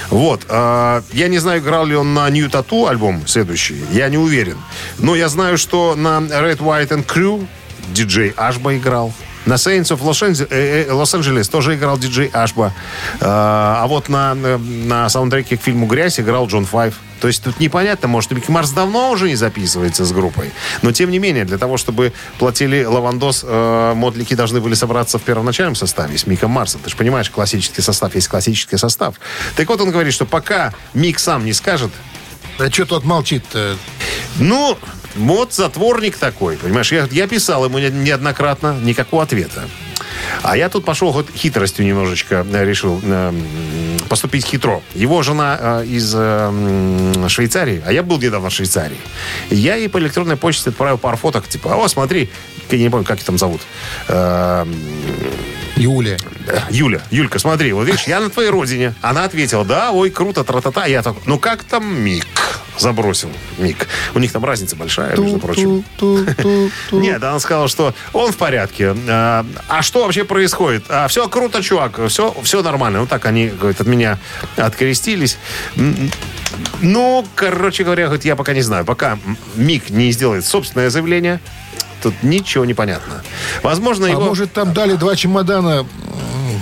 [0.09, 0.45] Вот.
[0.47, 3.83] э, я не знаю, играл ли он на New Tattoo альбом следующий.
[3.91, 4.57] Я не уверен.
[4.97, 7.45] Но я знаю, что на Red, White and Crew
[7.93, 9.13] диджей Ашба играл.
[9.45, 12.73] На Saints of Los Angeles, э, э, Los-Angeles тоже играл диджей Ашба.
[13.15, 16.95] Э, а вот на, на, на саундтреке к фильму «Грязь» играл Джон Файв.
[17.19, 20.51] То есть тут непонятно, может, Микки Марс давно уже не записывается с группой.
[20.81, 25.23] Но, тем не менее, для того, чтобы платили Лавандос, э, Мотлики должны были собраться в
[25.23, 26.81] первоначальном составе с Миком Марсом.
[26.81, 29.15] Ты же понимаешь, классический состав есть классический состав.
[29.55, 31.91] Так вот, он говорит, что пока Мик сам не скажет,
[32.57, 33.75] А что тот молчит-то?
[34.37, 34.77] ну,
[35.15, 36.91] вот затворник такой, понимаешь?
[36.91, 39.67] Я, я писал ему не- неоднократно, никакого ответа.
[40.43, 43.33] А я тут пошел вот хитростью немножечко э, решил э,
[44.07, 44.81] поступить хитро.
[44.95, 46.11] Его жена э, из
[47.31, 48.97] Швейцарии, а я был недавно в Швейцарии.
[49.49, 52.29] Я ей по электронной почте отправил пару фоток, типа, о, смотри,
[52.71, 53.61] я не помню, как их там зовут.
[55.79, 56.17] Юлия.
[56.69, 58.93] Юля, Юлька, смотри, вот видишь, я на твоей родине.
[59.01, 60.85] Она ответила, да, ой, круто, тра-та-та.
[60.85, 62.25] Я так, ну как там Мик?
[62.77, 63.87] Забросил Мик.
[64.13, 65.83] У них там разница большая, между прочим.
[66.91, 68.93] Нет, она сказала, что он в порядке.
[69.07, 70.83] А, а что вообще происходит?
[70.89, 72.99] А, все круто, чувак, все, все нормально.
[72.99, 74.17] Ну так они, говорит, от меня
[74.57, 75.37] открестились.
[76.81, 78.83] Ну, короче говоря, говорит, я пока не знаю.
[78.85, 79.17] Пока
[79.55, 81.39] Мик не сделает собственное заявление,
[82.01, 83.23] тут ничего не понятно.
[83.63, 84.21] Возможно, А его...
[84.21, 85.85] может, там дали два чемодана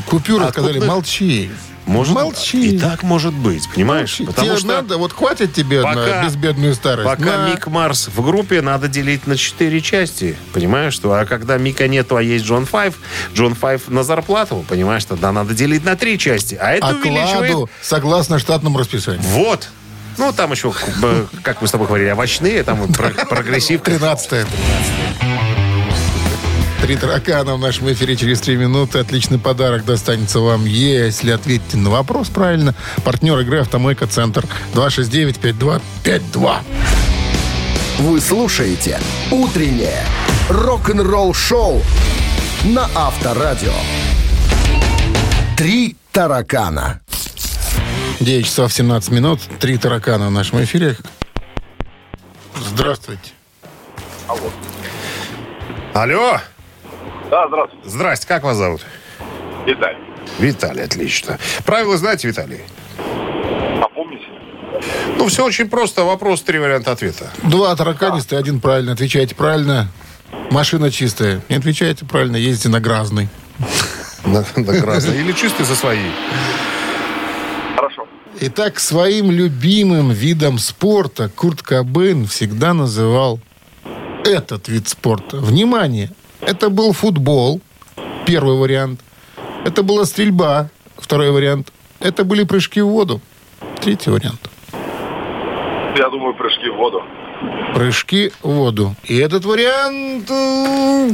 [0.07, 0.67] купюр Откуда?
[0.67, 1.51] сказали, молчи.
[1.85, 2.75] Может, Молчи.
[2.75, 4.19] И так может быть, понимаешь?
[4.19, 4.25] Молчи.
[4.25, 7.07] Потому Тебе что надо, вот хватит тебе пока- на безбедную старость.
[7.09, 7.49] пока На.
[7.49, 10.35] Мик Марс в группе, надо делить на четыре части.
[10.51, 11.13] Понимаешь, что?
[11.13, 12.95] А когда Мика нету, а есть Джон Файв,
[13.33, 16.55] Джон Файв на зарплату, понимаешь, тогда надо делить на три части.
[16.55, 17.51] А это увеличивает...
[17.51, 19.21] Окладу согласно штатному расписанию.
[19.23, 19.69] Вот.
[20.17, 20.73] Ну, там еще,
[21.43, 23.91] как мы с тобой говорили, овощные, там и про- прогрессивка.
[23.91, 24.47] 13
[26.81, 28.99] Три таракана в нашем эфире через три минуты.
[28.99, 32.75] Отличный подарок достанется вам, если ответите на вопрос правильно.
[33.03, 36.59] Партнер игры «Автомойка Центр» 269-5252.
[37.99, 38.99] Вы слушаете
[39.31, 40.03] «Утреннее
[40.49, 41.81] рок-н-ролл-шоу»
[42.63, 43.73] на Авторадио.
[45.57, 47.01] «Три таракана».
[48.19, 49.39] 9 часов 17 минут.
[49.59, 50.95] Три таракана в нашем эфире.
[52.55, 53.31] Здравствуйте.
[55.93, 56.39] Алло!
[57.29, 57.89] Да, здравствуйте.
[57.89, 58.81] Здрасте, как вас зовут?
[59.65, 59.97] Виталий.
[60.39, 61.37] Виталий, отлично.
[61.65, 62.61] Правила знаете, Виталий?
[63.79, 64.25] Напомните.
[65.17, 66.03] Ну, все очень просто.
[66.03, 67.29] Вопрос, три варианта ответа.
[67.43, 68.93] Два тараканиста, один правильно.
[68.93, 69.87] Отвечаете правильно.
[70.51, 71.41] Машина чистая.
[71.49, 73.29] Не отвечаете правильно, ездите на Грязный.
[74.25, 75.21] На, на красный.
[75.21, 75.99] Или чистый за свои.
[78.39, 83.39] Итак, своим любимым видом спорта Курт Кобейн всегда называл
[84.23, 85.37] этот вид спорта.
[85.37, 86.11] Внимание!
[86.41, 87.61] Это был футбол,
[88.27, 88.99] первый вариант.
[89.65, 91.73] Это была стрельба, второй вариант.
[91.99, 93.21] Это были прыжки в воду,
[93.81, 94.51] третий вариант.
[95.97, 97.01] Я думаю, прыжки в воду.
[97.73, 98.95] Прыжки в воду.
[99.05, 101.09] И этот вариант э,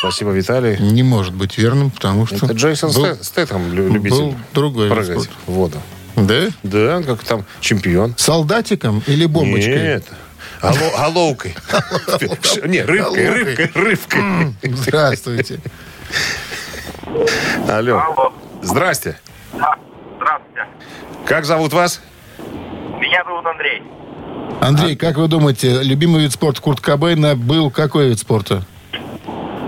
[0.00, 0.76] Спасибо, Виталий.
[0.78, 2.36] не может быть верным, потому что...
[2.46, 5.32] Это Джейсон был- Стэ- Стэтхэм, лю- любитель был другой прыгать спорта.
[5.46, 5.78] в воду.
[6.16, 6.46] Да?
[6.62, 8.14] Да, он как там чемпион.
[8.16, 9.74] Солдатиком или бомбочкой?
[9.82, 10.04] Нет.
[10.62, 11.54] Голо- Головкой.
[12.64, 14.54] Не, рыбкой, рыбкой, рыбкой.
[14.62, 15.60] Здравствуйте.
[17.68, 18.32] Алло.
[18.62, 19.18] Здрасте.
[19.52, 20.66] Здравствуйте.
[21.26, 22.00] Как зовут вас?
[23.00, 23.82] Меня зовут Андрей.
[24.60, 28.64] Андрей, как вы думаете, любимый вид спорта Курт Кобейна был какой вид спорта?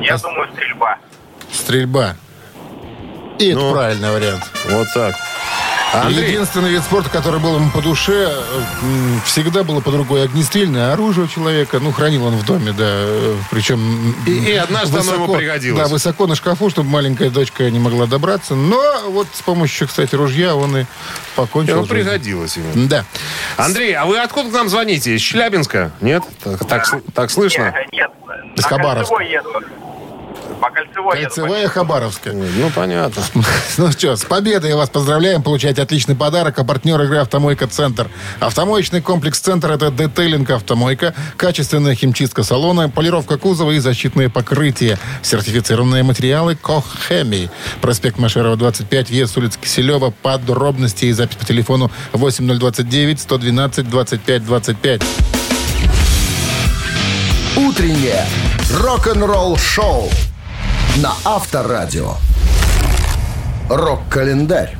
[0.08, 0.98] Я думаю, стрельба.
[1.52, 2.16] Стрельба.
[3.38, 3.72] И это Ну.
[3.72, 4.42] правильный вариант.
[4.70, 5.14] Вот так.
[5.94, 8.30] Андрей, Единственный вид спорта, который был ему по душе,
[9.24, 11.78] всегда было под рукой огнестрельное оружие у человека.
[11.80, 13.04] Ну, хранил он в доме, да.
[13.50, 14.14] Причем...
[14.26, 15.80] И- и однажды оно ему пригодилось.
[15.80, 18.54] Да, высоко на шкафу, чтобы маленькая дочка не могла добраться.
[18.54, 20.84] Но вот с помощью, кстати, ружья он и
[21.36, 21.78] покончил.
[21.86, 21.88] жизнь.
[21.88, 22.68] пригодилось ему.
[22.86, 23.04] Да.
[23.56, 25.14] Андрей, а вы откуда к нам звоните?
[25.14, 25.90] Из Челябинска?
[26.02, 26.22] Нет?
[26.44, 27.72] Так, так, так слышно?
[27.74, 28.10] Нет, нет.
[28.56, 29.14] Из по Хабаровска.
[30.60, 31.22] По кольцевой.
[31.22, 32.34] Кольцевая Хабаровская.
[32.34, 33.22] Ну, понятно.
[33.78, 35.42] Ну что, с победой вас поздравляем.
[35.42, 36.58] Получаете отличный подарок.
[36.58, 38.08] А партнер игры «Автомойка Центр».
[38.40, 44.98] Автомоечный комплекс «Центр»— это детейлинг «Автомойка», качественная химчистка салона, полировка кузова и защитные покрытия.
[45.22, 47.50] Сертифицированные материалы «Кохеми».
[47.80, 50.12] Проспект Машерова, 25, въезд с улицы Киселева.
[50.22, 55.02] Подробности и запись по телефону 8029 112 25 25.
[57.56, 58.26] «Утреннее
[58.72, 60.10] рок-н-ролл-шоу»
[60.96, 62.14] на Авторадио.
[63.68, 64.76] Рок-календарь.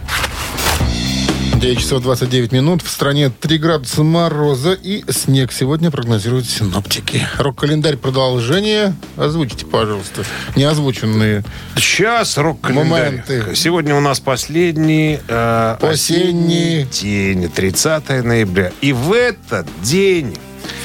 [1.55, 2.83] 9 часов 29 минут.
[2.83, 5.53] В стране 3 градуса мороза и снег.
[5.53, 7.27] Сегодня прогнозируют синоптики.
[7.39, 8.95] Рок-календарь продолжение.
[9.17, 10.25] Озвучите, пожалуйста,
[10.57, 11.45] неозвученные.
[11.77, 12.85] Сейчас рок-календарь.
[12.89, 13.57] Моменты.
[13.57, 16.85] Сегодня у нас последний э, Осенний.
[16.85, 18.73] день, 30 ноября.
[18.81, 20.37] И в этот день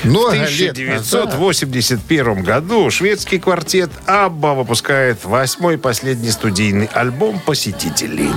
[0.03, 8.27] в Много лет назад 1981 году шведский квартет «Абба» выпускает восьмой последний студийный альбом «Посетители».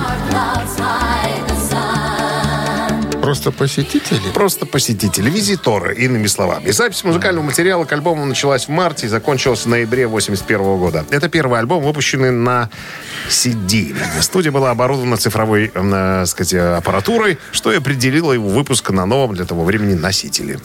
[3.21, 4.21] Просто посетители.
[4.33, 6.71] Просто посетители, визиторы, иными словами.
[6.71, 11.05] Запись музыкального материала к альбому началась в марте и закончилась в ноябре 81 года.
[11.09, 12.69] Это первый альбом, выпущенный на
[13.29, 13.93] CD.
[14.21, 19.43] Студия была оборудована цифровой, э, сказать, аппаратурой, что и определило его выпуск на новом для
[19.43, 20.59] того времени носителе.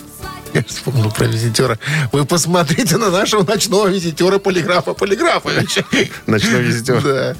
[0.54, 1.78] Я вспомнил про визитера.
[2.12, 5.84] Вы посмотрите на нашего ночного визитера Полиграфа Полиграфовича.
[6.26, 7.02] Ночной визитер.
[7.02, 7.36] Да.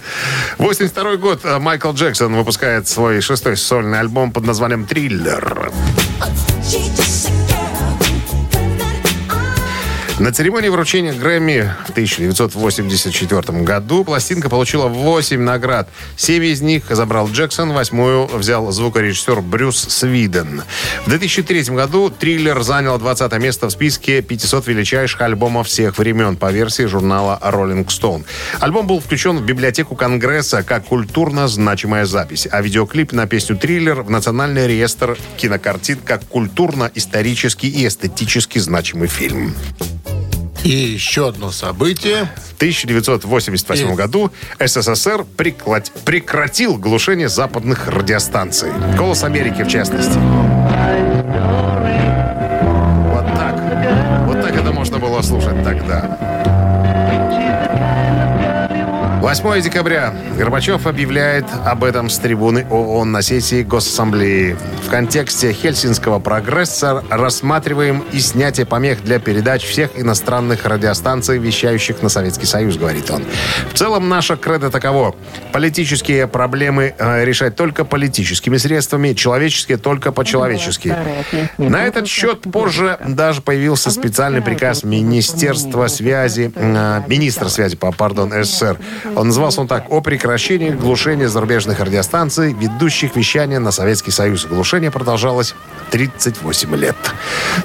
[0.58, 1.40] 82 год.
[1.44, 5.70] э, Майкл Джексон выпускает свой шестой сольный альбом под названием «Триллер».
[10.23, 15.89] На церемонии вручения Грэмми в 1984 году пластинка получила 8 наград.
[16.16, 20.62] Семь из них забрал Джексон, восьмую взял звукорежиссер Брюс Свиден.
[21.05, 26.53] В 2003 году «Триллер» занял 20 место в списке 500 величайших альбомов всех времен по
[26.53, 28.25] версии журнала Rolling Stone.
[28.61, 34.03] Альбом был включен в библиотеку Конгресса как культурно значимая запись, а видеоклип на песню «Триллер»
[34.03, 39.53] в Национальный реестр кинокартин как культурно-исторический и эстетически значимый фильм.
[40.64, 42.28] И еще одно событие.
[42.50, 44.30] В 1988 И- году
[44.64, 48.70] СССР прекратил глушение западных радиостанций.
[48.96, 50.18] «Голос Америки» в частности.
[59.41, 60.14] 8 декабря.
[60.37, 64.59] Горбачев объявляет об этом с трибуны ООН на сессии Госсамблеи.
[64.87, 72.11] В контексте Хельсинского прогресса рассматриваем и снятие помех для передач всех иностранных радиостанций, вещающих на
[72.11, 73.24] Советский Союз, говорит он.
[73.72, 75.14] В целом, наша кредо таково.
[75.51, 80.95] Политические проблемы э, решать только политическими средствами, человеческие только по-человечески.
[81.57, 88.76] На этот счет позже даже появился специальный приказ Министерства связи, э, министра связи, пардон, СССР.
[89.23, 94.47] Он назывался он так, о прекращении глушения зарубежных радиостанций, ведущих вещание на Советский Союз.
[94.47, 95.55] Глушение продолжалось
[95.93, 96.97] 38 лет.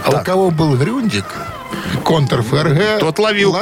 [0.06, 1.26] А у кого был Грюндик,
[2.04, 3.00] контр ФРГ...
[3.00, 3.58] Тот ловил.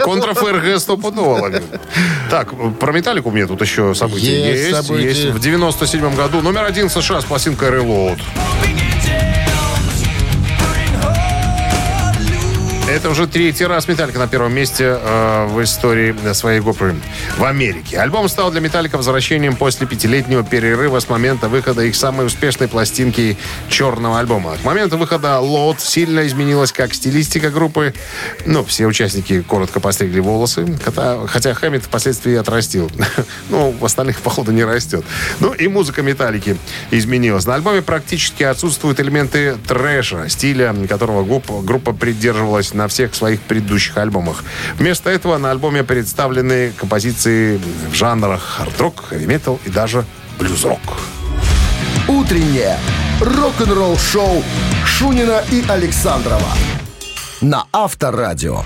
[0.00, 1.62] Контра ФРГ стопудово ловил.
[2.30, 4.86] Так, про металлику мне тут еще события Есть есть.
[4.86, 5.08] события.
[5.08, 5.24] есть.
[5.30, 8.20] В 97 году номер один США с пластинкой Reload.
[12.96, 16.94] Это уже третий раз Металлика на первом месте э, в истории своей группы
[17.36, 17.98] в Америке.
[17.98, 23.36] Альбом стал для Металлика возвращением после пятилетнего перерыва с момента выхода их самой успешной пластинки
[23.68, 24.56] черного альбома.
[24.56, 27.92] К моменту выхода Load сильно изменилась как стилистика группы.
[28.46, 30.66] Ну, все участники коротко постригли волосы,
[31.28, 32.90] хотя, Хэммит впоследствии отрастил.
[33.50, 35.04] ну, в остальных, походу, не растет.
[35.40, 36.56] Ну, и музыка Металлики
[36.90, 37.44] изменилась.
[37.44, 41.24] На альбоме практически отсутствуют элементы трэша, стиля которого
[41.60, 44.44] группа придерживалась на всех своих предыдущих альбомах.
[44.78, 47.60] Вместо этого на альбоме представлены композиции
[47.90, 50.04] в жанрах хард-рок, хэви-метал и даже
[50.38, 50.80] блюз-рок.
[52.08, 52.78] Утреннее
[53.20, 54.44] рок-н-ролл-шоу
[54.84, 56.52] Шунина и Александрова
[57.40, 58.62] на Авторадио.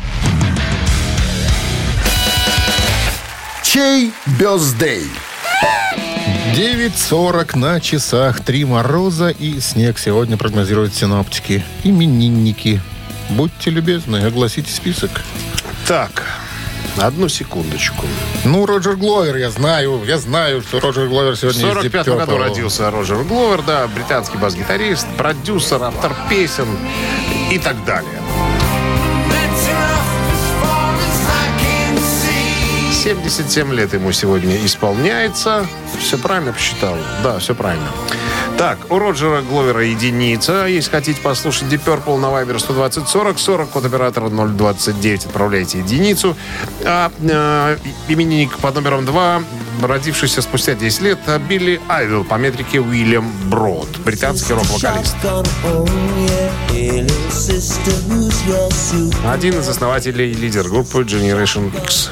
[3.62, 5.05] Чей бездей?
[6.55, 8.41] 9.40 на часах.
[8.41, 11.64] Три мороза и снег сегодня прогнозируют синоптики.
[11.85, 12.81] Именинники.
[13.31, 15.11] Будьте любезны, огласите список.
[15.87, 16.24] Так,
[16.99, 18.07] одну секундочку.
[18.45, 22.16] Ну, Роджер Гловер, я знаю, я знаю, что Роджер Гловер В сегодня из 45 Deep
[22.18, 26.68] году родился Роджер Гловер, да, британский бас-гитарист, продюсер, автор песен
[27.51, 28.20] и так далее.
[33.03, 35.66] 77 лет ему сегодня исполняется.
[35.99, 36.97] Все правильно посчитал?
[37.22, 37.89] Да, все правильно.
[38.61, 40.67] Так, у Роджера Гловера единица.
[40.67, 46.37] Если хотите послушать Deep Purple на Viber 120 40 40, код оператора 029, отправляйте единицу.
[46.85, 49.43] А э, именинник под номером 2,
[49.81, 55.17] родившийся спустя 10 лет, э, Билли Айдл по метрике Уильям Брод, британский рок-вокалист.
[59.27, 62.11] Один из основателей и лидер группы Generation X.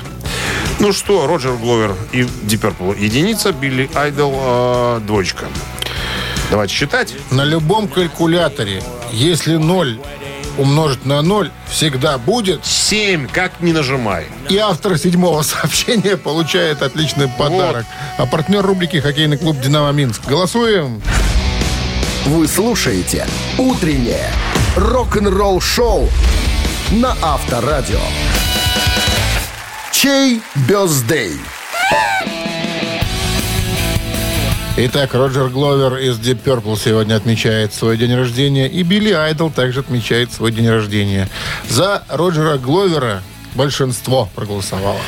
[0.80, 5.44] Ну что, Роджер Гловер и Deep Purple единица, Билли Айдл э, двоечка.
[6.50, 7.14] Давайте считать.
[7.30, 8.82] На любом калькуляторе,
[9.12, 10.00] если 0
[10.58, 12.64] умножить на 0, всегда будет.
[12.64, 14.26] 7, как не нажимай.
[14.48, 17.86] И автор седьмого сообщения получает отличный подарок.
[18.16, 20.26] А партнер рубрики «Хоккейный клуб «Динамо Минск».
[20.26, 21.00] Голосуем!
[22.26, 23.26] Вы слушаете
[23.56, 24.30] «Утреннее
[24.76, 26.08] рок-н-ролл-шоу»
[26.90, 28.00] на Авторадио.
[29.92, 31.38] Чей бездей?
[34.80, 38.68] Итак, Роджер Гловер из Deep Purple сегодня отмечает свой день рождения.
[38.68, 41.28] И Билли Айдл также отмечает свой день рождения.
[41.68, 43.20] За Роджера Гловера
[43.56, 45.00] большинство проголосовало.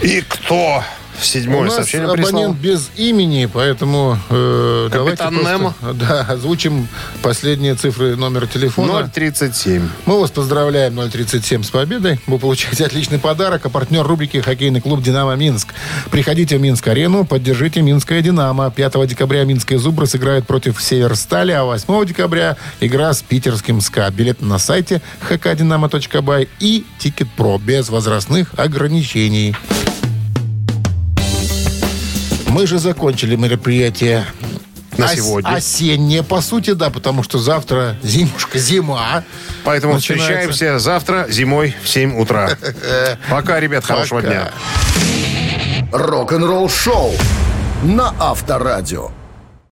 [0.00, 0.82] И кто?
[1.20, 2.54] У Седьмое нас сообщение абонент прислал.
[2.54, 6.88] без имени, поэтому э, давайте Капитан просто, да, озвучим
[7.22, 9.10] последние цифры номера телефона.
[9.12, 9.88] 037.
[10.06, 12.20] Мы вас поздравляем 037 с победой.
[12.26, 13.64] Вы получаете отличный подарок.
[13.64, 15.74] А партнер рубрики «Хоккейный клуб «Динамо Минск».
[16.10, 18.70] Приходите в Минск-арену, поддержите «Минское Динамо».
[18.70, 24.10] 5 декабря «Минские зубры» сыграют против «Северстали», а 8 декабря игра с питерским «СКА».
[24.10, 29.54] Билеты на сайте hkdinamo.by и «Ticket Pro» без возрастных ограничений.
[32.54, 34.24] Мы же закончили мероприятие
[34.96, 35.48] На ос- сегодня.
[35.48, 39.24] Осеннее, по сути, да, потому что завтра зимушка, зима.
[39.64, 40.28] Поэтому Начинается.
[40.52, 42.56] встречаемся завтра зимой в 7 утра.
[43.28, 44.28] Пока, ребят, хорошего Пока.
[44.30, 44.52] дня.
[45.90, 47.12] Рок-н-ролл-шоу
[47.82, 49.10] на Авторадио.